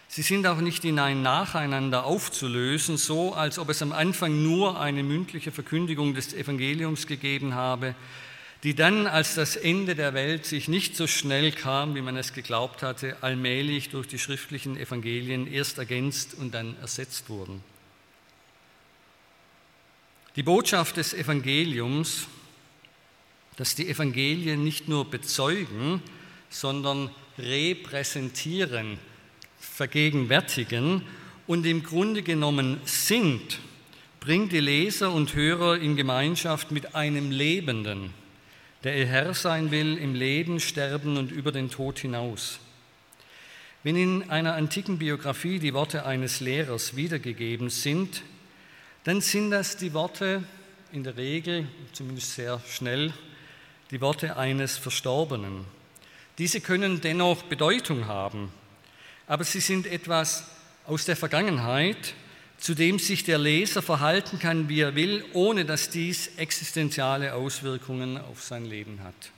[0.07, 4.79] Sie sind auch nicht in ein Nacheinander aufzulösen, so als ob es am Anfang nur
[4.79, 7.95] eine mündliche Verkündigung des Evangeliums gegeben habe,
[8.63, 12.34] die dann, als das Ende der Welt sich nicht so schnell kam, wie man es
[12.34, 17.63] geglaubt hatte, allmählich durch die schriftlichen Evangelien erst ergänzt und dann ersetzt wurden.
[20.38, 22.28] Die Botschaft des Evangeliums,
[23.58, 26.02] dass die Evangelien nicht nur bezeugen,
[26.50, 28.98] sondern repräsentieren,
[29.60, 31.02] vergegenwärtigen
[31.48, 33.60] und im Grunde genommen sind,
[34.22, 38.13] bringt die Leser und Hörer in Gemeinschaft mit einem Lebenden,
[38.86, 42.60] der ihr Herr sein will im Leben, Sterben und über den Tod hinaus.
[43.84, 48.22] Wenn in einer antiken Biografie die Worte eines Lehrers wiedergegeben sind,
[49.04, 50.44] dann sind das die Worte
[50.92, 53.14] in der Regel, zumindest sehr schnell,
[53.90, 55.66] die Worte eines Verstorbenen.
[56.38, 58.52] Diese können dennoch Bedeutung haben,
[59.28, 60.46] aber sie sind etwas
[60.86, 62.14] aus der Vergangenheit,
[62.58, 68.18] zu dem sich der Leser verhalten kann, wie er will, ohne dass dies existenziale Auswirkungen
[68.18, 69.32] auf sein Leben hat.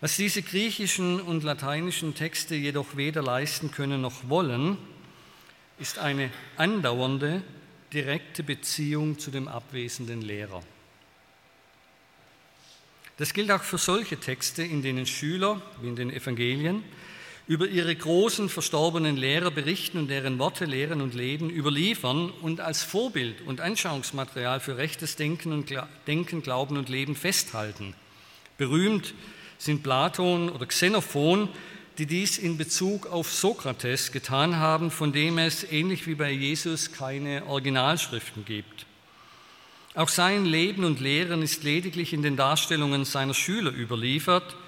[0.00, 4.78] Was diese griechischen und lateinischen Texte jedoch weder leisten können noch wollen,
[5.80, 7.42] ist eine andauernde,
[7.92, 10.62] direkte Beziehung zu dem abwesenden Lehrer.
[13.16, 16.84] Das gilt auch für solche Texte, in denen Schüler, wie in den Evangelien,
[17.46, 22.84] über ihre großen verstorbenen Lehrer berichten und deren Worte, Lehren und Leben überliefern und als
[22.84, 25.74] Vorbild und Anschauungsmaterial für rechtes Denken, und
[26.06, 27.94] Denken, Glauben und Leben festhalten.
[28.56, 29.14] Berühmt
[29.58, 31.48] sind Platon oder Xenophon,
[32.00, 36.90] die dies in Bezug auf Sokrates getan haben, von dem es ähnlich wie bei Jesus
[36.90, 38.86] keine Originalschriften gibt.
[39.94, 44.56] Auch sein Leben und Lehren ist lediglich in den Darstellungen seiner Schüler überliefert–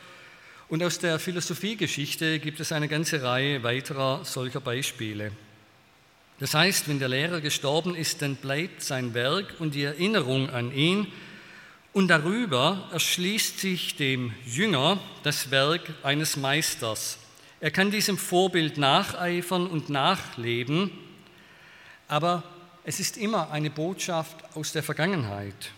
[0.72, 5.30] und aus der Philosophiegeschichte gibt es eine ganze Reihe weiterer solcher Beispiele.
[6.40, 10.74] Das heißt, wenn der Lehrer gestorben ist, dann bleibt sein Werk und die Erinnerung an
[10.74, 11.08] ihn
[11.92, 17.18] und darüber erschließt sich dem Jünger das Werk eines Meisters.
[17.62, 20.90] Er kann diesem Vorbild nacheifern und nachleben,
[22.08, 22.42] aber
[22.82, 25.70] es ist immer eine Botschaft aus der Vergangenheit.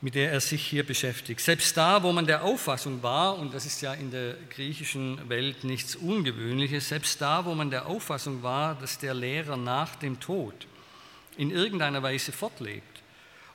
[0.00, 1.40] mit der er sich hier beschäftigt.
[1.40, 5.64] Selbst da, wo man der Auffassung war, und das ist ja in der griechischen Welt
[5.64, 10.54] nichts Ungewöhnliches, selbst da, wo man der Auffassung war, dass der Lehrer nach dem Tod
[11.36, 13.02] in irgendeiner Weise fortlebt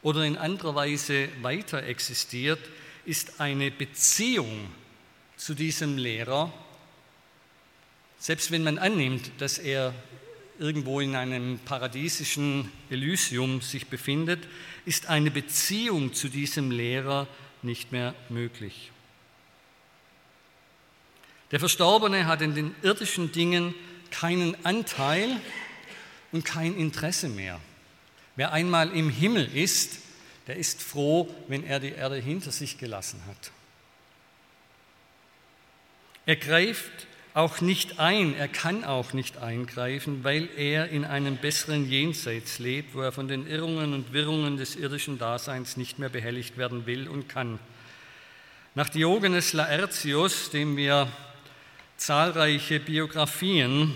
[0.02, 2.60] oder in anderer Weise weiter existiert,
[3.06, 4.70] ist eine Beziehung
[5.36, 6.54] zu diesem Lehrer,
[8.18, 9.94] selbst wenn man annimmt, dass er
[10.60, 14.48] irgendwo in einem paradiesischen Elysium sich befindet,
[14.86, 17.28] ist eine Beziehung zu diesem Lehrer
[17.62, 18.92] nicht mehr möglich.
[21.52, 23.76] Der Verstorbene hat in den irdischen Dingen
[24.10, 25.40] keinen Anteil
[26.32, 27.60] und kein Interesse mehr.
[28.36, 30.00] Wer einmal im Himmel ist,
[30.48, 33.52] der ist froh, wenn er die Erde hinter sich gelassen hat.
[36.26, 41.90] Er greift auch nicht ein, er kann auch nicht eingreifen, weil er in einem besseren
[41.90, 46.58] Jenseits lebt, wo er von den Irrungen und Wirrungen des irdischen Daseins nicht mehr behelligt
[46.58, 47.60] werden will und kann.
[48.76, 51.12] Nach Diogenes Laertius, dem wir
[51.98, 53.94] zahlreiche Biografien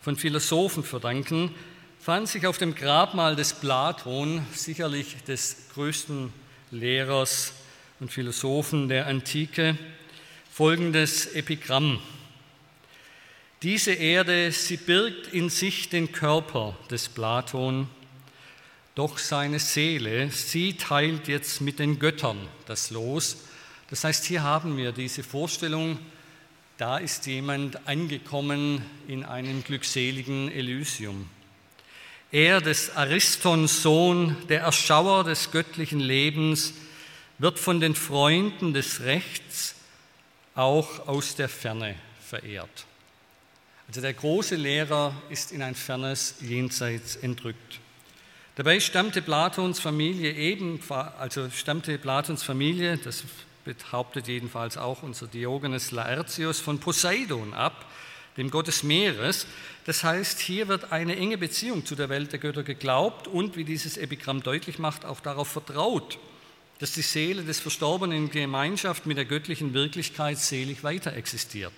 [0.00, 1.54] von Philosophen verdanken,
[2.04, 6.30] fand sich auf dem Grabmal des Platon, sicherlich des größten
[6.70, 7.54] Lehrers
[7.98, 9.78] und Philosophen der Antike,
[10.52, 12.02] folgendes Epigramm.
[13.62, 17.88] Diese Erde, sie birgt in sich den Körper des Platon,
[18.94, 22.36] doch seine Seele, sie teilt jetzt mit den Göttern
[22.66, 23.38] das Los.
[23.88, 25.98] Das heißt, hier haben wir diese Vorstellung,
[26.76, 31.30] da ist jemand angekommen in einem glückseligen Elysium.
[32.34, 36.74] Er, des Aristons Sohn, der Erschauer des göttlichen Lebens,
[37.38, 39.76] wird von den Freunden des Rechts
[40.56, 42.86] auch aus der Ferne verehrt.
[43.86, 47.78] Also der große Lehrer ist in ein fernes Jenseits entrückt.
[48.56, 53.22] Dabei stammte Platons Familie ebenfalls, also stammte Platons Familie, das
[53.64, 57.86] behauptet jedenfalls auch unser Diogenes Laertius, von Poseidon ab,
[58.36, 59.46] dem Gott des Meeres.
[59.84, 63.64] Das heißt, hier wird eine enge Beziehung zu der Welt der Götter geglaubt und, wie
[63.64, 66.18] dieses Epigramm deutlich macht, auch darauf vertraut,
[66.78, 71.72] dass die Seele des Verstorbenen in Gemeinschaft mit der göttlichen Wirklichkeit selig weiter existiert.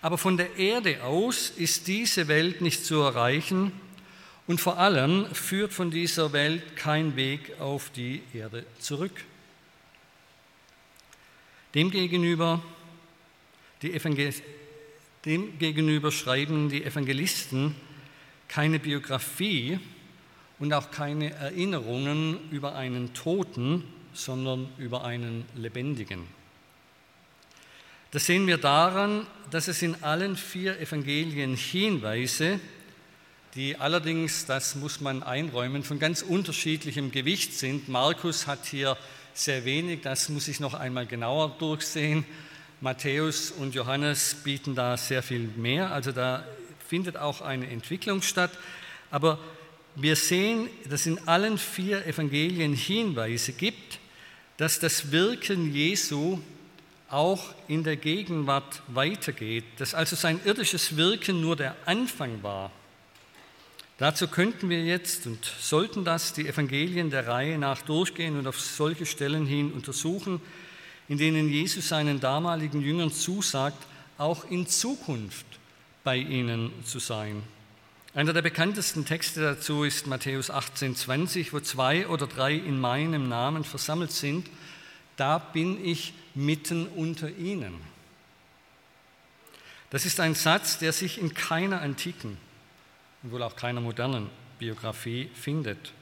[0.00, 3.72] Aber von der Erde aus ist diese Welt nicht zu erreichen
[4.46, 9.24] und vor allem führt von dieser Welt kein Weg auf die Erde zurück.
[11.74, 12.62] Demgegenüber,
[13.82, 13.92] die
[15.24, 17.74] Demgegenüber schreiben die Evangelisten
[18.46, 19.78] keine Biografie
[20.58, 26.20] und auch keine Erinnerungen über einen Toten, sondern über einen Lebendigen.
[28.10, 32.58] Das sehen wir daran, dass es in allen vier Evangelien Hinweise,
[33.54, 37.88] die allerdings, das muss man einräumen, von ganz unterschiedlichem Gewicht sind.
[37.88, 38.96] Markus hat hier
[39.34, 42.24] sehr wenig, das muss ich noch einmal genauer durchsehen.
[42.80, 46.44] Matthäus und Johannes bieten da sehr viel mehr, also da
[46.86, 48.52] findet auch eine Entwicklung statt.
[49.10, 49.38] Aber
[49.94, 53.98] wir sehen, dass in allen vier Evangelien Hinweise gibt,
[54.56, 56.40] dass das Wirken Jesu
[57.10, 62.70] auch in der Gegenwart weitergeht, dass also sein irdisches Wirken nur der Anfang war.
[63.98, 68.60] Dazu könnten wir jetzt und sollten das die Evangelien der Reihe nach durchgehen und auf
[68.60, 70.40] solche Stellen hin untersuchen,
[71.08, 73.86] in denen Jesus seinen damaligen Jüngern zusagt,
[74.18, 75.46] auch in Zukunft
[76.04, 77.42] bei ihnen zu sein.
[78.14, 83.28] Einer der bekanntesten Texte dazu ist Matthäus 18, 20, wo zwei oder drei in meinem
[83.28, 84.48] Namen versammelt sind.
[85.16, 87.74] Da bin ich mitten unter ihnen.
[89.90, 92.36] Das ist ein Satz, der sich in keiner antiken
[93.22, 95.92] und wohl auch keiner modernen Biografie findet.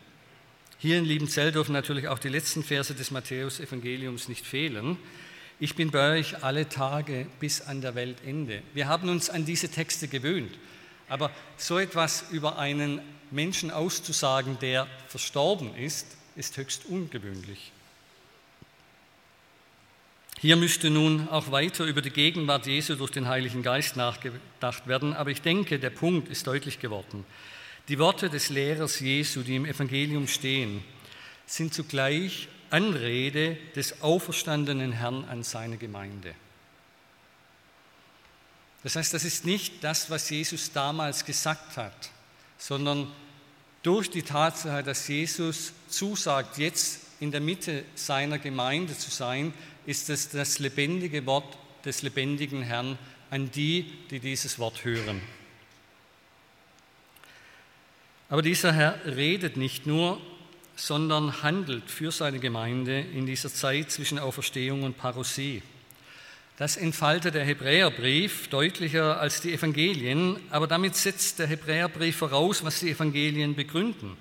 [0.78, 4.98] Hier in Liebenzell dürfen natürlich auch die letzten Verse des Matthäus-Evangeliums nicht fehlen.
[5.58, 8.62] Ich bin bei euch alle Tage bis an der Weltende.
[8.74, 10.52] Wir haben uns an diese Texte gewöhnt.
[11.08, 17.72] Aber so etwas über einen Menschen auszusagen, der verstorben ist, ist höchst ungewöhnlich.
[20.38, 25.14] Hier müsste nun auch weiter über die Gegenwart Jesu durch den Heiligen Geist nachgedacht werden,
[25.14, 27.24] aber ich denke, der Punkt ist deutlich geworden.
[27.88, 30.82] Die Worte des Lehrers Jesu, die im Evangelium stehen,
[31.46, 36.34] sind zugleich Anrede des auferstandenen Herrn an seine Gemeinde.
[38.82, 42.10] Das heißt, das ist nicht das, was Jesus damals gesagt hat,
[42.58, 43.10] sondern
[43.82, 49.54] durch die Tatsache, dass Jesus zusagt, jetzt in der Mitte seiner Gemeinde zu sein,
[49.86, 52.98] ist es das lebendige Wort des lebendigen Herrn
[53.30, 55.20] an die, die dieses Wort hören.
[58.28, 60.20] Aber dieser Herr redet nicht nur,
[60.74, 65.62] sondern handelt für seine Gemeinde in dieser Zeit zwischen Auferstehung und Parousie.
[66.58, 72.80] Das entfaltet der Hebräerbrief deutlicher als die Evangelien, aber damit setzt der Hebräerbrief voraus, was
[72.80, 74.16] die Evangelien begründen.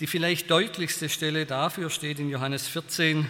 [0.00, 3.26] Die vielleicht deutlichste Stelle dafür steht in Johannes 14,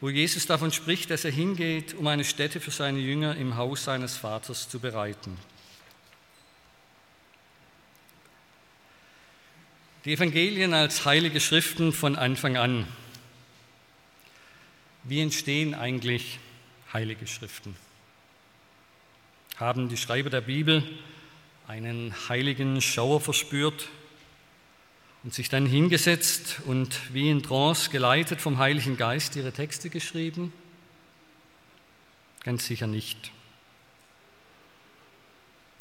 [0.00, 3.84] wo Jesus davon spricht, dass er hingeht, um eine Stätte für seine Jünger im Haus
[3.84, 5.38] seines Vaters zu bereiten.
[10.04, 12.86] Die Evangelien als heilige Schriften von Anfang an.
[15.04, 16.38] Wie entstehen eigentlich
[16.92, 17.76] heilige Schriften?
[19.56, 20.82] Haben die Schreiber der Bibel
[21.68, 23.88] einen heiligen Schauer verspürt,
[25.22, 30.52] und sich dann hingesetzt und wie in Trance geleitet vom Heiligen Geist ihre Texte geschrieben?
[32.42, 33.30] Ganz sicher nicht.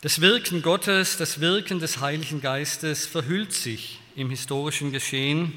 [0.01, 5.53] Das Wirken Gottes, das Wirken des Heiligen Geistes verhüllt sich im historischen Geschehen,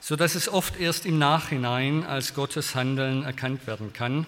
[0.00, 4.26] sodass es oft erst im Nachhinein als Gottes Handeln erkannt werden kann.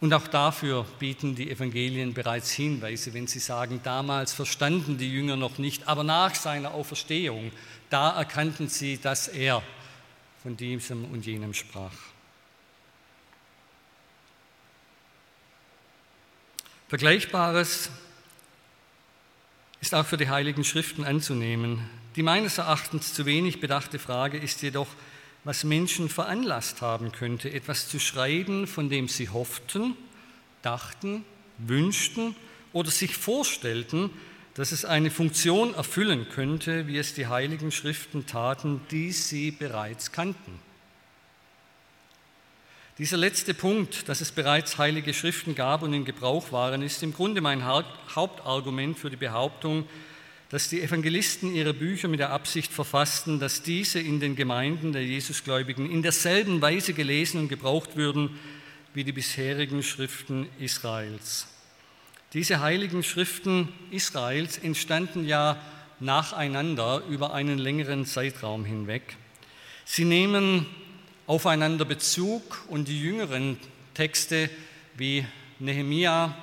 [0.00, 5.34] Und auch dafür bieten die Evangelien bereits Hinweise, wenn sie sagen, damals verstanden die Jünger
[5.34, 7.50] noch nicht, aber nach seiner Auferstehung,
[7.90, 9.60] da erkannten sie, dass er
[10.40, 11.90] von diesem und jenem sprach.
[16.88, 17.90] Vergleichbares
[19.80, 21.80] ist auch für die Heiligen Schriften anzunehmen.
[22.14, 24.86] Die meines Erachtens zu wenig bedachte Frage ist jedoch,
[25.42, 29.96] was Menschen veranlasst haben könnte, etwas zu schreiben, von dem sie hofften,
[30.62, 31.24] dachten,
[31.58, 32.36] wünschten
[32.72, 34.10] oder sich vorstellten,
[34.54, 40.12] dass es eine Funktion erfüllen könnte, wie es die heiligen Schriften taten, die sie bereits
[40.12, 40.60] kannten.
[42.98, 47.12] Dieser letzte Punkt, dass es bereits heilige Schriften gab und in Gebrauch waren, ist im
[47.12, 49.86] Grunde mein Hauptargument für die Behauptung,
[50.48, 55.04] dass die Evangelisten ihre Bücher mit der Absicht verfassten, dass diese in den Gemeinden der
[55.04, 58.38] Jesusgläubigen in derselben Weise gelesen und gebraucht würden
[58.94, 61.48] wie die bisherigen Schriften Israels.
[62.32, 65.60] Diese heiligen Schriften Israels entstanden ja
[66.00, 69.18] nacheinander über einen längeren Zeitraum hinweg.
[69.84, 70.64] Sie nehmen
[71.26, 73.58] aufeinander Bezug und die jüngeren
[73.94, 74.50] Texte
[74.96, 75.24] wie
[75.58, 76.36] Nehemia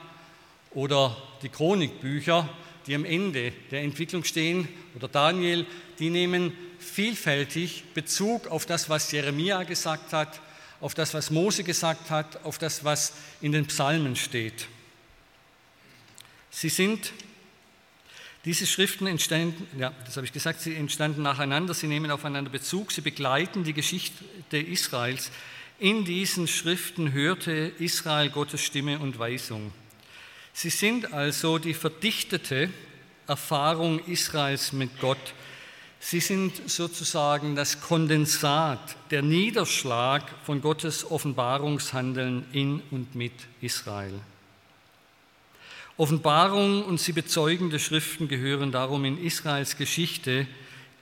[0.71, 2.49] oder die Chronikbücher
[2.87, 5.65] die am Ende der Entwicklung stehen, oder Daniel,
[5.99, 10.41] die nehmen vielfältig Bezug auf das, was Jeremia gesagt hat,
[10.81, 14.67] auf das, was Mose gesagt hat, auf das, was in den Psalmen steht.
[16.51, 17.13] Sie sind,
[18.45, 22.91] diese Schriften entstanden, ja, das habe ich gesagt, sie entstanden nacheinander, sie nehmen aufeinander Bezug,
[22.91, 25.31] sie begleiten die Geschichte Israels.
[25.79, 29.71] In diesen Schriften hörte Israel Gottes Stimme und Weisung.
[30.51, 32.69] Sie sind also die verdichtete
[33.27, 35.33] Erfahrung Israels mit Gott.
[35.99, 44.19] Sie sind sozusagen das Kondensat, der Niederschlag von Gottes Offenbarungshandeln in und mit Israel.
[45.97, 50.47] Offenbarung und sie bezeugende Schriften gehören darum in Israels Geschichte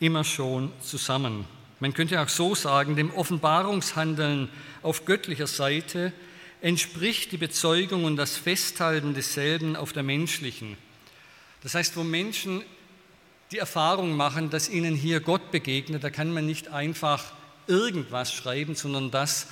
[0.01, 1.45] immer schon zusammen.
[1.79, 4.49] Man könnte auch so sagen, dem Offenbarungshandeln
[4.83, 6.11] auf göttlicher Seite
[6.61, 10.77] entspricht die Bezeugung und das Festhalten desselben auf der menschlichen.
[11.63, 12.61] Das heißt, wo Menschen
[13.51, 17.33] die Erfahrung machen, dass ihnen hier Gott begegnet, da kann man nicht einfach
[17.67, 19.47] irgendwas schreiben, sondern das,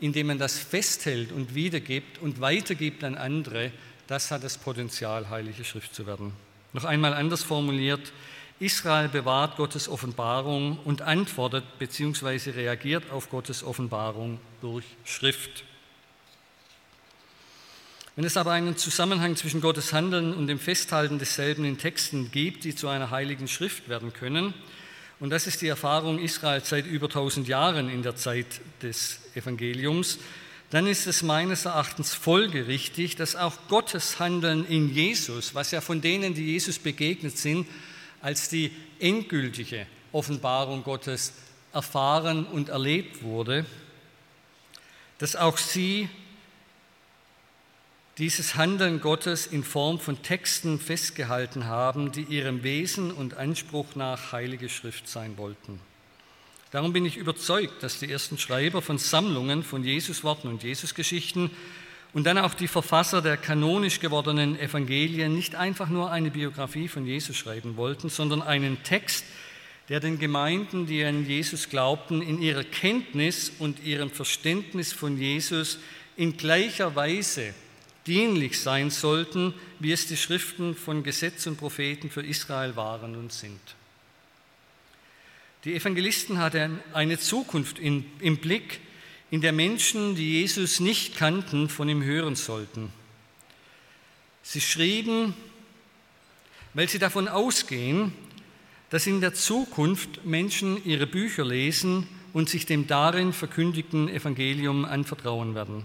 [0.00, 3.70] indem man das festhält und wiedergibt und weitergibt an andere,
[4.10, 6.32] das hat das Potenzial, heilige Schrift zu werden.
[6.72, 8.12] Noch einmal anders formuliert,
[8.58, 12.50] Israel bewahrt Gottes Offenbarung und antwortet bzw.
[12.50, 15.62] reagiert auf Gottes Offenbarung durch Schrift.
[18.16, 22.64] Wenn es aber einen Zusammenhang zwischen Gottes Handeln und dem Festhalten desselben in Texten gibt,
[22.64, 24.54] die zu einer heiligen Schrift werden können,
[25.20, 30.18] und das ist die Erfahrung Israels seit über 1000 Jahren in der Zeit des Evangeliums,
[30.70, 36.00] dann ist es meines Erachtens folgerichtig, dass auch Gottes Handeln in Jesus, was ja von
[36.00, 37.66] denen, die Jesus begegnet sind,
[38.22, 41.32] als die endgültige Offenbarung Gottes
[41.72, 43.66] erfahren und erlebt wurde,
[45.18, 46.08] dass auch sie
[48.18, 54.32] dieses Handeln Gottes in Form von Texten festgehalten haben, die ihrem Wesen und Anspruch nach
[54.32, 55.80] heilige Schrift sein wollten.
[56.70, 61.50] Darum bin ich überzeugt, dass die ersten Schreiber von Sammlungen von Jesusworten und Jesusgeschichten
[62.12, 67.06] und dann auch die Verfasser der kanonisch gewordenen Evangelien nicht einfach nur eine Biografie von
[67.06, 69.24] Jesus schreiben wollten, sondern einen Text,
[69.88, 75.78] der den Gemeinden, die an Jesus glaubten, in ihrer Kenntnis und ihrem Verständnis von Jesus
[76.16, 77.52] in gleicher Weise
[78.06, 83.32] dienlich sein sollten, wie es die Schriften von Gesetz und Propheten für Israel waren und
[83.32, 83.60] sind.
[85.64, 88.80] Die Evangelisten hatten eine Zukunft in, im Blick,
[89.30, 92.90] in der Menschen, die Jesus nicht kannten, von ihm hören sollten.
[94.42, 95.34] Sie schrieben,
[96.72, 98.12] weil sie davon ausgehen,
[98.88, 105.54] dass in der Zukunft Menschen ihre Bücher lesen und sich dem darin verkündigten Evangelium anvertrauen
[105.54, 105.84] werden.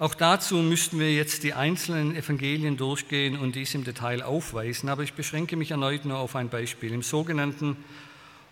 [0.00, 5.02] Auch dazu müssten wir jetzt die einzelnen Evangelien durchgehen und dies im Detail aufweisen, aber
[5.02, 6.94] ich beschränke mich erneut nur auf ein Beispiel.
[6.94, 7.76] Im sogenannten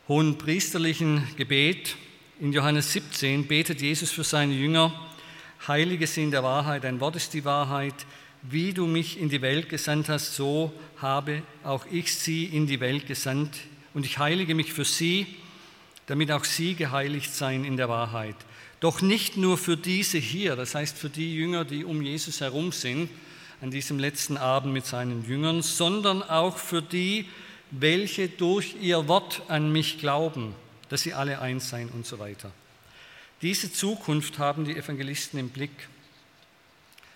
[0.08, 1.96] hohen priesterlichen Gebet
[2.38, 4.92] in Johannes 17 betet Jesus für seine Jünger,
[5.66, 7.94] Heilige sind der Wahrheit, dein Wort ist die Wahrheit,
[8.42, 12.80] wie du mich in die Welt gesandt hast, so habe auch ich sie in die
[12.80, 13.56] Welt gesandt
[13.94, 15.26] und ich heilige mich für sie,
[16.04, 18.36] damit auch sie geheiligt seien in der Wahrheit.
[18.80, 22.70] Doch nicht nur für diese hier, das heißt für die Jünger, die um Jesus herum
[22.72, 23.10] sind,
[23.60, 27.26] an diesem letzten Abend mit seinen Jüngern, sondern auch für die,
[27.72, 30.54] welche durch ihr Wort an mich glauben,
[30.88, 32.52] dass sie alle eins seien und so weiter.
[33.42, 35.88] Diese Zukunft haben die Evangelisten im Blick.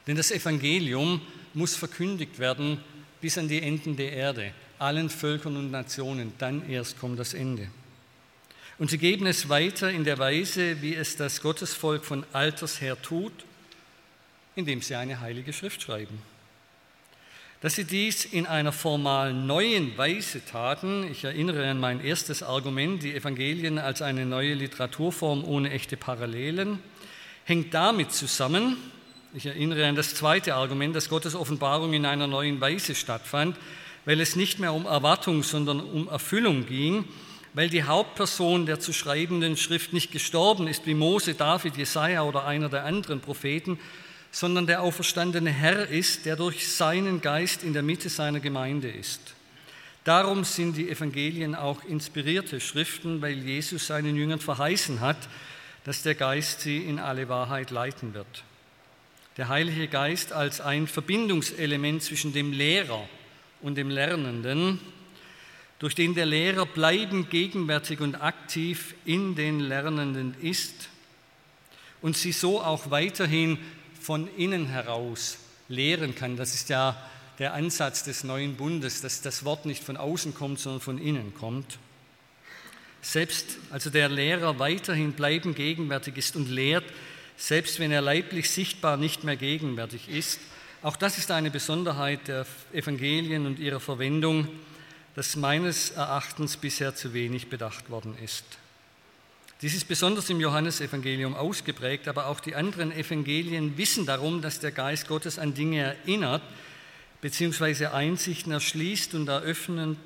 [0.06, 1.20] Denn das Evangelium
[1.54, 2.80] muss verkündigt werden
[3.20, 6.32] bis an die Enden der Erde, allen Völkern und Nationen.
[6.38, 7.68] Dann erst kommt das Ende.
[8.78, 13.00] Und sie geben es weiter in der Weise, wie es das Gottesvolk von alters her
[13.00, 13.32] tut,
[14.56, 16.20] indem sie eine heilige Schrift schreiben.
[17.60, 23.02] Dass sie dies in einer formal neuen Weise taten, ich erinnere an mein erstes Argument,
[23.02, 26.80] die Evangelien als eine neue Literaturform ohne echte Parallelen,
[27.44, 28.76] hängt damit zusammen,
[29.34, 33.56] ich erinnere an das zweite Argument, dass Gottes Offenbarung in einer neuen Weise stattfand,
[34.04, 37.04] weil es nicht mehr um Erwartung, sondern um Erfüllung ging,
[37.54, 42.46] weil die Hauptperson der zu schreibenden Schrift nicht gestorben ist wie Mose, David, Jesaja oder
[42.46, 43.78] einer der anderen Propheten,
[44.30, 49.34] sondern der auferstandene Herr ist, der durch seinen Geist in der Mitte seiner Gemeinde ist.
[50.04, 55.28] Darum sind die Evangelien auch inspirierte Schriften, weil Jesus seinen Jüngern verheißen hat,
[55.84, 58.44] dass der Geist sie in alle Wahrheit leiten wird.
[59.36, 63.08] Der Heilige Geist als ein Verbindungselement zwischen dem Lehrer
[63.60, 64.80] und dem Lernenden,
[65.82, 70.88] durch den der Lehrer bleibend gegenwärtig und aktiv in den Lernenden ist
[72.00, 73.58] und sie so auch weiterhin
[74.00, 76.36] von innen heraus lehren kann.
[76.36, 76.96] Das ist ja
[77.40, 81.34] der Ansatz des neuen Bundes, dass das Wort nicht von außen kommt, sondern von innen
[81.34, 81.80] kommt.
[83.00, 86.84] Selbst also der Lehrer weiterhin bleiben gegenwärtig ist und lehrt,
[87.36, 90.38] selbst wenn er leiblich sichtbar nicht mehr gegenwärtig ist.
[90.80, 94.46] Auch das ist eine Besonderheit der Evangelien und ihrer Verwendung,
[95.14, 98.44] das meines Erachtens bisher zu wenig bedacht worden ist.
[99.60, 104.72] Dies ist besonders im Johannesevangelium ausgeprägt, aber auch die anderen Evangelien wissen darum, dass der
[104.72, 106.42] Geist Gottes an Dinge erinnert,
[107.20, 109.98] beziehungsweise Einsichten erschließt und eröffnet,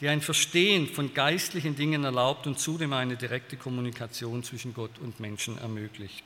[0.00, 5.18] die ein Verstehen von geistlichen Dingen erlaubt und zudem eine direkte Kommunikation zwischen Gott und
[5.18, 6.24] Menschen ermöglicht.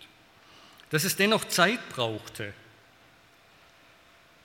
[0.90, 2.52] Dass es dennoch Zeit brauchte,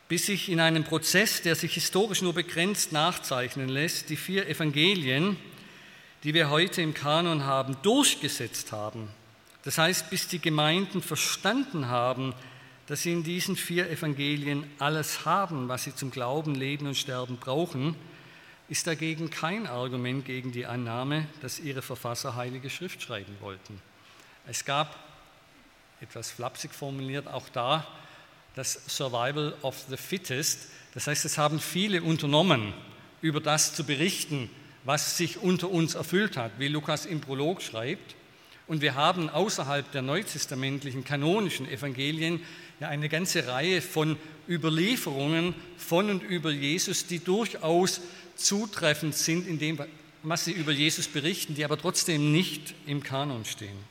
[0.09, 5.37] bis sich in einem Prozess, der sich historisch nur begrenzt nachzeichnen lässt, die vier Evangelien,
[6.23, 9.07] die wir heute im Kanon haben, durchgesetzt haben.
[9.63, 12.33] Das heißt, bis die Gemeinden verstanden haben,
[12.87, 17.37] dass sie in diesen vier Evangelien alles haben, was sie zum Glauben, Leben und Sterben
[17.37, 17.95] brauchen,
[18.67, 23.79] ist dagegen kein Argument gegen die Annahme, dass ihre Verfasser Heilige Schrift schreiben wollten.
[24.47, 24.97] Es gab,
[26.01, 27.85] etwas flapsig formuliert, auch da
[28.55, 30.67] das Survival of the Fittest.
[30.93, 32.73] Das heißt, es haben viele unternommen,
[33.21, 34.49] über das zu berichten,
[34.83, 38.15] was sich unter uns erfüllt hat, wie Lukas im Prolog schreibt.
[38.67, 42.41] Und wir haben außerhalb der neutestamentlichen kanonischen Evangelien
[42.79, 48.01] ja eine ganze Reihe von Überlieferungen von und über Jesus, die durchaus
[48.35, 49.79] zutreffend sind in dem,
[50.23, 53.88] was sie über Jesus berichten, die aber trotzdem nicht im Kanon stehen.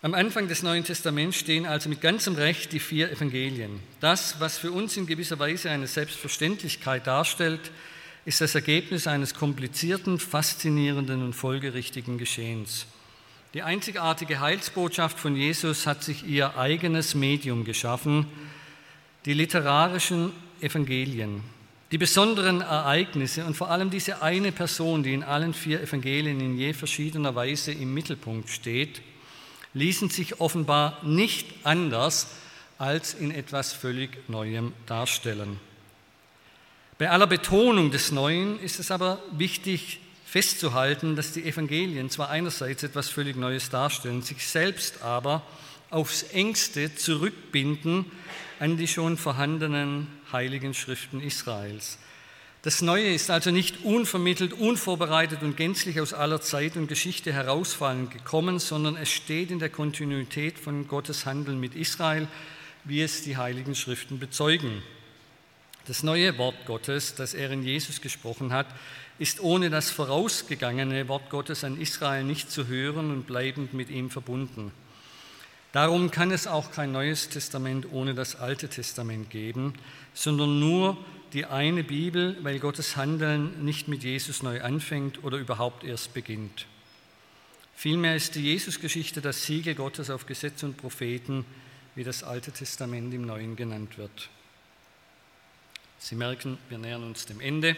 [0.00, 3.80] Am Anfang des Neuen Testaments stehen also mit ganzem Recht die vier Evangelien.
[3.98, 7.72] Das, was für uns in gewisser Weise eine Selbstverständlichkeit darstellt,
[8.24, 12.86] ist das Ergebnis eines komplizierten, faszinierenden und folgerichtigen Geschehens.
[13.54, 18.26] Die einzigartige Heilsbotschaft von Jesus hat sich ihr eigenes Medium geschaffen,
[19.24, 20.30] die literarischen
[20.60, 21.40] Evangelien.
[21.90, 26.56] Die besonderen Ereignisse und vor allem diese eine Person, die in allen vier Evangelien in
[26.56, 29.00] je verschiedener Weise im Mittelpunkt steht,
[29.74, 32.28] ließen sich offenbar nicht anders
[32.78, 35.58] als in etwas völlig Neuem darstellen.
[36.98, 42.82] Bei aller Betonung des Neuen ist es aber wichtig festzuhalten, dass die Evangelien zwar einerseits
[42.82, 45.42] etwas völlig Neues darstellen, sich selbst aber
[45.90, 48.04] aufs engste zurückbinden
[48.60, 51.98] an die schon vorhandenen heiligen Schriften Israels.
[52.62, 58.10] Das Neue ist also nicht unvermittelt, unvorbereitet und gänzlich aus aller Zeit und Geschichte herausfallend
[58.10, 62.26] gekommen, sondern es steht in der Kontinuität von Gottes Handeln mit Israel,
[62.82, 64.82] wie es die heiligen Schriften bezeugen.
[65.86, 68.66] Das neue Wort Gottes, das er in Jesus gesprochen hat,
[69.20, 74.10] ist ohne das vorausgegangene Wort Gottes an Israel nicht zu hören und bleibend mit ihm
[74.10, 74.72] verbunden.
[75.72, 79.74] Darum kann es auch kein neues Testament ohne das Alte Testament geben,
[80.12, 80.96] sondern nur
[81.32, 86.66] die eine Bibel, weil Gottes Handeln nicht mit Jesus neu anfängt oder überhaupt erst beginnt.
[87.74, 91.44] Vielmehr ist die Jesusgeschichte das Siegel Gottes auf Gesetz und Propheten,
[91.94, 94.30] wie das Alte Testament im Neuen genannt wird.
[95.98, 97.76] Sie merken, wir nähern uns dem Ende.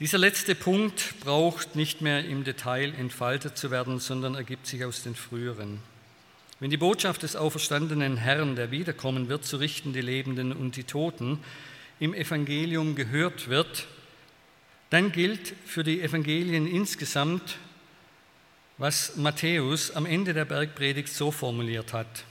[0.00, 5.02] Dieser letzte Punkt braucht nicht mehr im Detail entfaltet zu werden, sondern ergibt sich aus
[5.02, 5.78] den früheren.
[6.60, 10.84] Wenn die Botschaft des auferstandenen Herrn, der wiederkommen wird, zu richten die Lebenden und die
[10.84, 11.38] Toten,
[12.00, 13.86] im Evangelium gehört wird,
[14.90, 17.56] dann gilt für die Evangelien insgesamt,
[18.78, 22.24] was Matthäus am Ende der Bergpredigt so formuliert hat.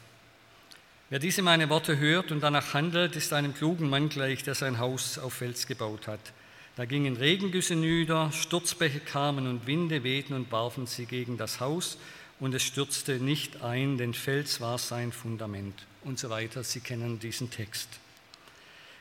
[1.10, 4.80] Wer diese meine Worte hört und danach handelt, ist einem klugen Mann gleich, der sein
[4.80, 6.34] Haus auf Fels gebaut hat.
[6.76, 11.98] Da gingen Regengüsse nieder, Sturzbäche kamen und Winde wehten und warfen sie gegen das Haus
[12.40, 16.64] und es stürzte nicht ein, denn Fels war sein Fundament und so weiter.
[16.64, 17.90] Sie kennen diesen Text.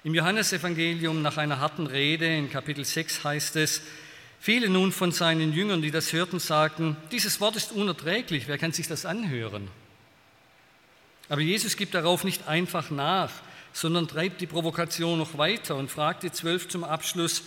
[0.05, 3.82] Im Johannesevangelium nach einer harten Rede in Kapitel 6 heißt es,
[4.40, 8.72] viele nun von seinen Jüngern, die das hörten, sagten, dieses Wort ist unerträglich, wer kann
[8.72, 9.68] sich das anhören?
[11.28, 13.30] Aber Jesus gibt darauf nicht einfach nach,
[13.72, 17.44] sondern treibt die Provokation noch weiter und fragt die Zwölf zum Abschluss,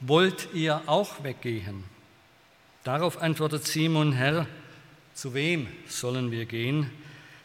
[0.00, 1.84] wollt ihr auch weggehen?
[2.84, 4.46] Darauf antwortet Simon, Herr,
[5.12, 6.90] zu wem sollen wir gehen?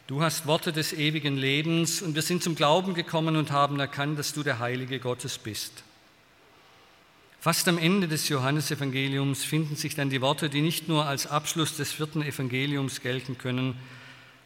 [0.06, 4.18] Du hast Worte des ewigen Lebens und wir sind zum Glauben gekommen und haben erkannt,
[4.18, 5.82] dass du der Heilige Gottes bist.
[7.40, 11.78] Fast am Ende des Johannesevangeliums finden sich dann die Worte, die nicht nur als Abschluss
[11.78, 13.76] des vierten Evangeliums gelten können,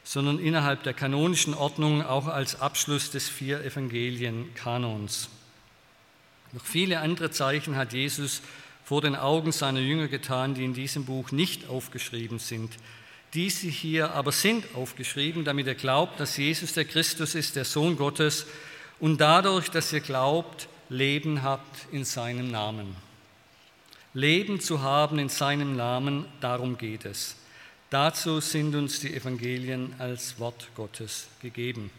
[0.04, 5.28] sondern innerhalb der kanonischen Ordnung auch als Abschluss des vier Evangelien-Kanons.
[6.52, 8.42] Noch viele andere Zeichen hat Jesus
[8.84, 12.70] vor den Augen seiner Jünger getan, die in diesem Buch nicht aufgeschrieben sind.
[13.34, 17.96] Diese hier aber sind aufgeschrieben, damit ihr glaubt, dass Jesus der Christus ist, der Sohn
[17.96, 18.46] Gottes,
[19.00, 22.96] und dadurch, dass ihr glaubt, Leben habt in seinem Namen.
[24.14, 27.36] Leben zu haben in seinem Namen, darum geht es.
[27.90, 31.90] Dazu sind uns die Evangelien als Wort Gottes gegeben.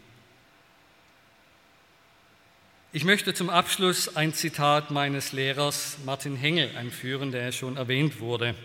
[2.92, 8.56] Ich möchte zum Abschluss ein Zitat meines Lehrers Martin Hengel anführen, der schon erwähnt wurde.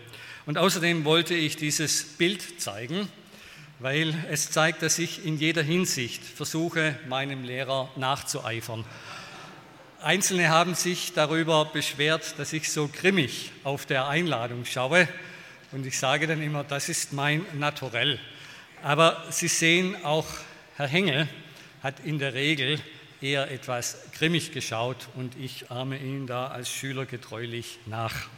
[0.46, 3.08] Und außerdem wollte ich dieses Bild zeigen,
[3.80, 8.84] weil es zeigt, dass ich in jeder Hinsicht versuche, meinem Lehrer nachzueifern.
[10.00, 15.08] Einzelne haben sich darüber beschwert, dass ich so grimmig auf der Einladung schaue.
[15.72, 18.20] Und ich sage dann immer, das ist mein Naturell.
[18.84, 20.28] Aber Sie sehen, auch
[20.76, 21.28] Herr Hengel
[21.82, 22.78] hat in der Regel
[23.20, 28.28] eher etwas grimmig geschaut und ich ahme ihn da als Schüler getreulich nach.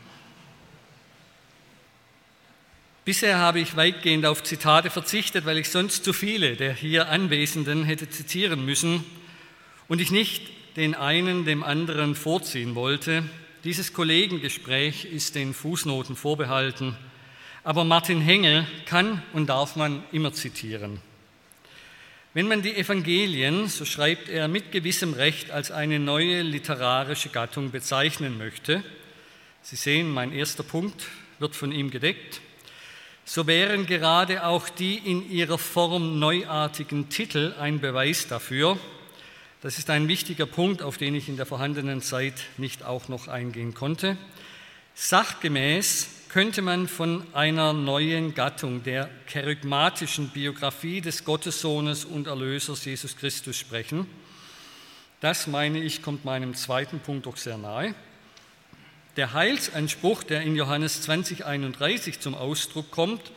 [3.09, 7.85] Bisher habe ich weitgehend auf Zitate verzichtet, weil ich sonst zu viele der hier Anwesenden
[7.85, 9.03] hätte zitieren müssen
[9.89, 10.43] und ich nicht
[10.77, 13.23] den einen dem anderen vorziehen wollte.
[13.65, 16.99] Dieses Kollegengespräch ist den Fußnoten vorbehalten,
[17.65, 21.01] aber Martin Hengel kann und darf man immer zitieren.
[22.35, 27.71] Wenn man die Evangelien, so schreibt er, mit gewissem Recht als eine neue literarische Gattung
[27.71, 28.85] bezeichnen möchte,
[29.63, 31.07] Sie sehen, mein erster Punkt
[31.39, 32.43] wird von ihm gedeckt,
[33.29, 38.79] so wären gerade auch die in ihrer Form neuartigen Titel ein Beweis dafür.
[39.61, 43.29] Das ist ein wichtiger Punkt, auf den ich in der vorhandenen Zeit nicht auch noch
[43.29, 44.17] eingehen konnte.
[44.95, 53.15] Sachgemäß könnte man von einer neuen Gattung der kerygmatischen Biografie des Gottessohnes und Erlösers Jesus
[53.15, 54.07] Christus sprechen.
[55.21, 57.95] Das, meine ich, kommt meinem zweiten Punkt doch sehr nahe.
[59.17, 63.33] Der Heilsanspruch, der in Johannes 20, 31 zum Ausdruck kommt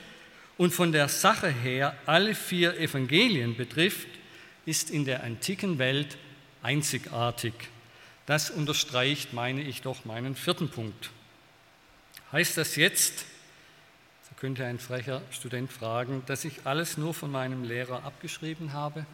[0.57, 4.07] und von der Sache her alle vier Evangelien betrifft,
[4.65, 6.17] ist in der antiken Welt
[6.61, 7.53] einzigartig.
[8.25, 11.09] Das unterstreicht, meine ich, doch meinen vierten Punkt.
[12.31, 13.25] Heißt das jetzt,
[14.29, 19.05] so könnte ein frecher Student fragen, dass ich alles nur von meinem Lehrer abgeschrieben habe?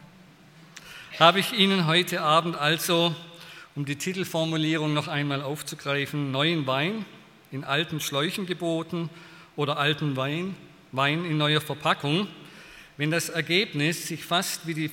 [1.18, 3.16] Habe ich Ihnen heute Abend also,
[3.78, 7.04] um die Titelformulierung noch einmal aufzugreifen, neuen Wein
[7.52, 9.08] in alten Schläuchen geboten
[9.54, 10.56] oder alten Wein,
[10.90, 12.26] Wein in neuer Verpackung,
[12.96, 14.90] wenn das Ergebnis sich fast wie die,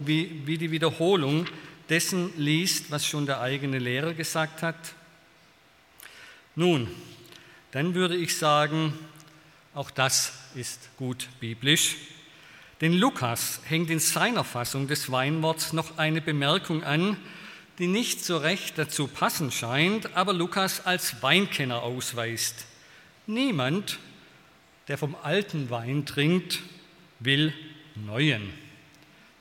[0.00, 1.44] wie, wie die Wiederholung
[1.90, 4.94] dessen liest, was schon der eigene Lehrer gesagt hat?
[6.56, 6.88] Nun,
[7.72, 8.94] dann würde ich sagen,
[9.74, 11.96] auch das ist gut biblisch.
[12.80, 17.18] Denn Lukas hängt in seiner Fassung des Weinworts noch eine Bemerkung an,
[17.82, 22.64] die nicht so recht dazu passen scheint, aber Lukas als Weinkenner ausweist.
[23.26, 23.98] Niemand,
[24.86, 26.60] der vom alten Wein trinkt,
[27.18, 27.52] will
[27.96, 28.54] neuen.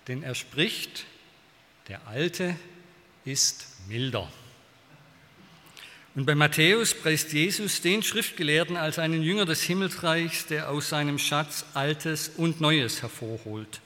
[0.07, 1.05] Denn er spricht,
[1.87, 2.55] der alte
[3.25, 4.27] ist milder.
[6.15, 11.19] Und bei Matthäus preist Jesus den Schriftgelehrten als einen Jünger des Himmelsreichs, der aus seinem
[11.19, 13.81] Schatz Altes und Neues hervorholt.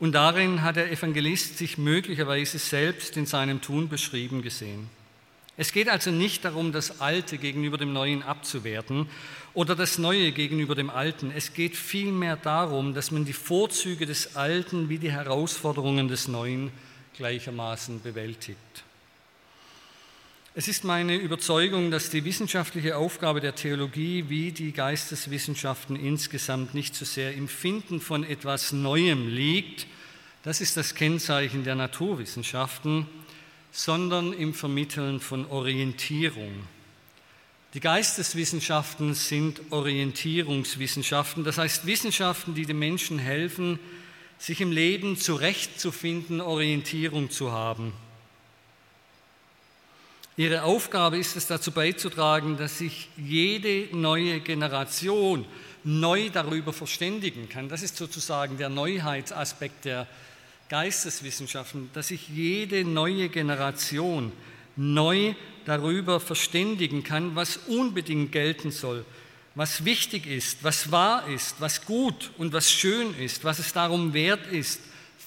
[0.00, 4.88] Und darin hat der Evangelist sich möglicherweise selbst in seinem Tun beschrieben gesehen.
[5.58, 9.10] Es geht also nicht darum, das Alte gegenüber dem Neuen abzuwerten
[9.52, 11.30] oder das Neue gegenüber dem Alten.
[11.36, 16.72] Es geht vielmehr darum, dass man die Vorzüge des Alten wie die Herausforderungen des Neuen
[17.18, 18.84] gleichermaßen bewältigt.
[20.52, 26.96] Es ist meine Überzeugung, dass die wissenschaftliche Aufgabe der Theologie wie die Geisteswissenschaften insgesamt nicht
[26.96, 29.86] so sehr im Finden von etwas Neuem liegt,
[30.42, 33.06] das ist das Kennzeichen der Naturwissenschaften,
[33.70, 36.50] sondern im Vermitteln von Orientierung.
[37.74, 43.78] Die Geisteswissenschaften sind Orientierungswissenschaften, das heißt Wissenschaften, die den Menschen helfen,
[44.36, 47.92] sich im Leben zurechtzufinden, Orientierung zu haben.
[50.40, 55.44] Ihre Aufgabe ist es dazu beizutragen, dass sich jede neue Generation
[55.84, 57.68] neu darüber verständigen kann.
[57.68, 60.06] Das ist sozusagen der Neuheitsaspekt der
[60.70, 64.32] Geisteswissenschaften, dass sich jede neue Generation
[64.76, 65.34] neu
[65.66, 69.04] darüber verständigen kann, was unbedingt gelten soll,
[69.54, 74.14] was wichtig ist, was wahr ist, was gut und was schön ist, was es darum
[74.14, 74.80] wert ist,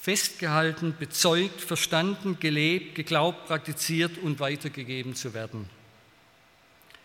[0.04, 5.70] festgehalten, bezeugt, verstanden, gelebt, geglaubt, praktiziert und weitergegeben zu werden.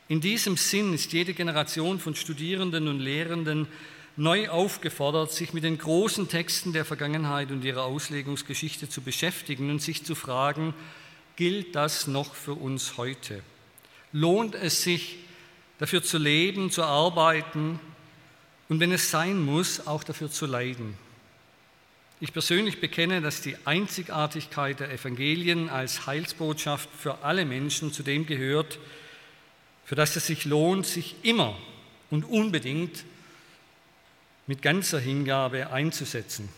[0.09, 3.69] In diesem Sinn ist jede Generation von Studierenden und Lehrenden
[4.17, 9.81] neu aufgefordert, sich mit den großen Texten der Vergangenheit und ihrer Auslegungsgeschichte zu beschäftigen und
[9.81, 10.75] sich zu fragen,
[11.37, 13.45] gilt das noch für uns heute?
[14.11, 15.19] Lohnt es sich,
[15.79, 17.79] dafür zu leben, zu arbeiten
[18.69, 20.99] und wenn es sein muss, auch dafür zu leiden?
[22.21, 28.27] Ich persönlich bekenne, dass die Einzigartigkeit der Evangelien als Heilsbotschaft für alle Menschen zu dem
[28.27, 28.81] gehört,
[29.85, 31.57] für das es sich lohnt, sich immer
[32.11, 33.05] und unbedingt
[34.49, 36.49] mit ganzer Hingabe einzusetzen.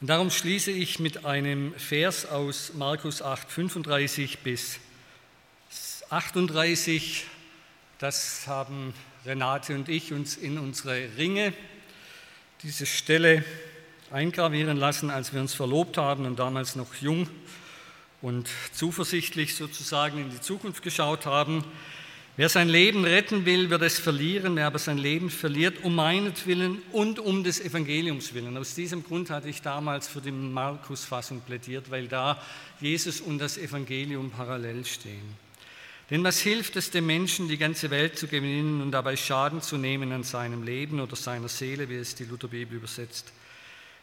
[0.00, 4.80] Und darum schließe ich mit einem Vers aus Markus 8, 35 bis
[6.10, 7.26] 38.
[8.00, 8.92] Das haben
[9.24, 11.52] Renate und ich uns in unsere Ringe
[12.66, 13.44] diese Stelle
[14.10, 17.28] eingravieren lassen, als wir uns verlobt haben und damals noch jung
[18.20, 21.64] und zuversichtlich sozusagen in die Zukunft geschaut haben.
[22.36, 24.56] Wer sein Leben retten will, wird es verlieren.
[24.56, 28.56] Wer aber sein Leben verliert, um meinetwillen und um des Evangeliums willen.
[28.56, 32.42] Aus diesem Grund hatte ich damals für die Markus-Fassung plädiert, weil da
[32.80, 35.45] Jesus und das Evangelium parallel stehen.
[36.10, 39.76] Denn was hilft es dem Menschen, die ganze Welt zu gewinnen und dabei Schaden zu
[39.76, 43.32] nehmen an seinem Leben oder seiner Seele, wie es die Lutherbibel übersetzt?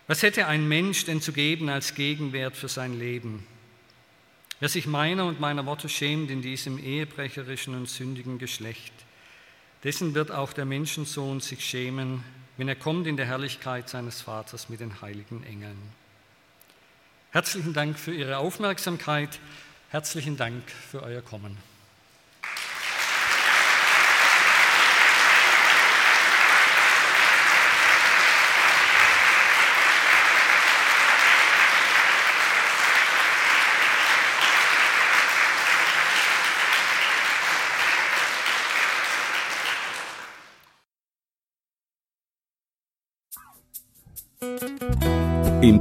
[0.07, 3.47] Was hätte ein Mensch denn zu geben als Gegenwert für sein Leben?
[4.59, 8.93] Wer sich meiner und meiner Worte schämt in diesem ehebrecherischen und sündigen Geschlecht,
[9.85, 12.23] dessen wird auch der Menschensohn sich schämen,
[12.57, 15.77] wenn er kommt in der Herrlichkeit seines Vaters mit den heiligen Engeln.
[17.31, 19.39] Herzlichen Dank für Ihre Aufmerksamkeit.
[19.89, 21.72] Herzlichen Dank für euer Kommen.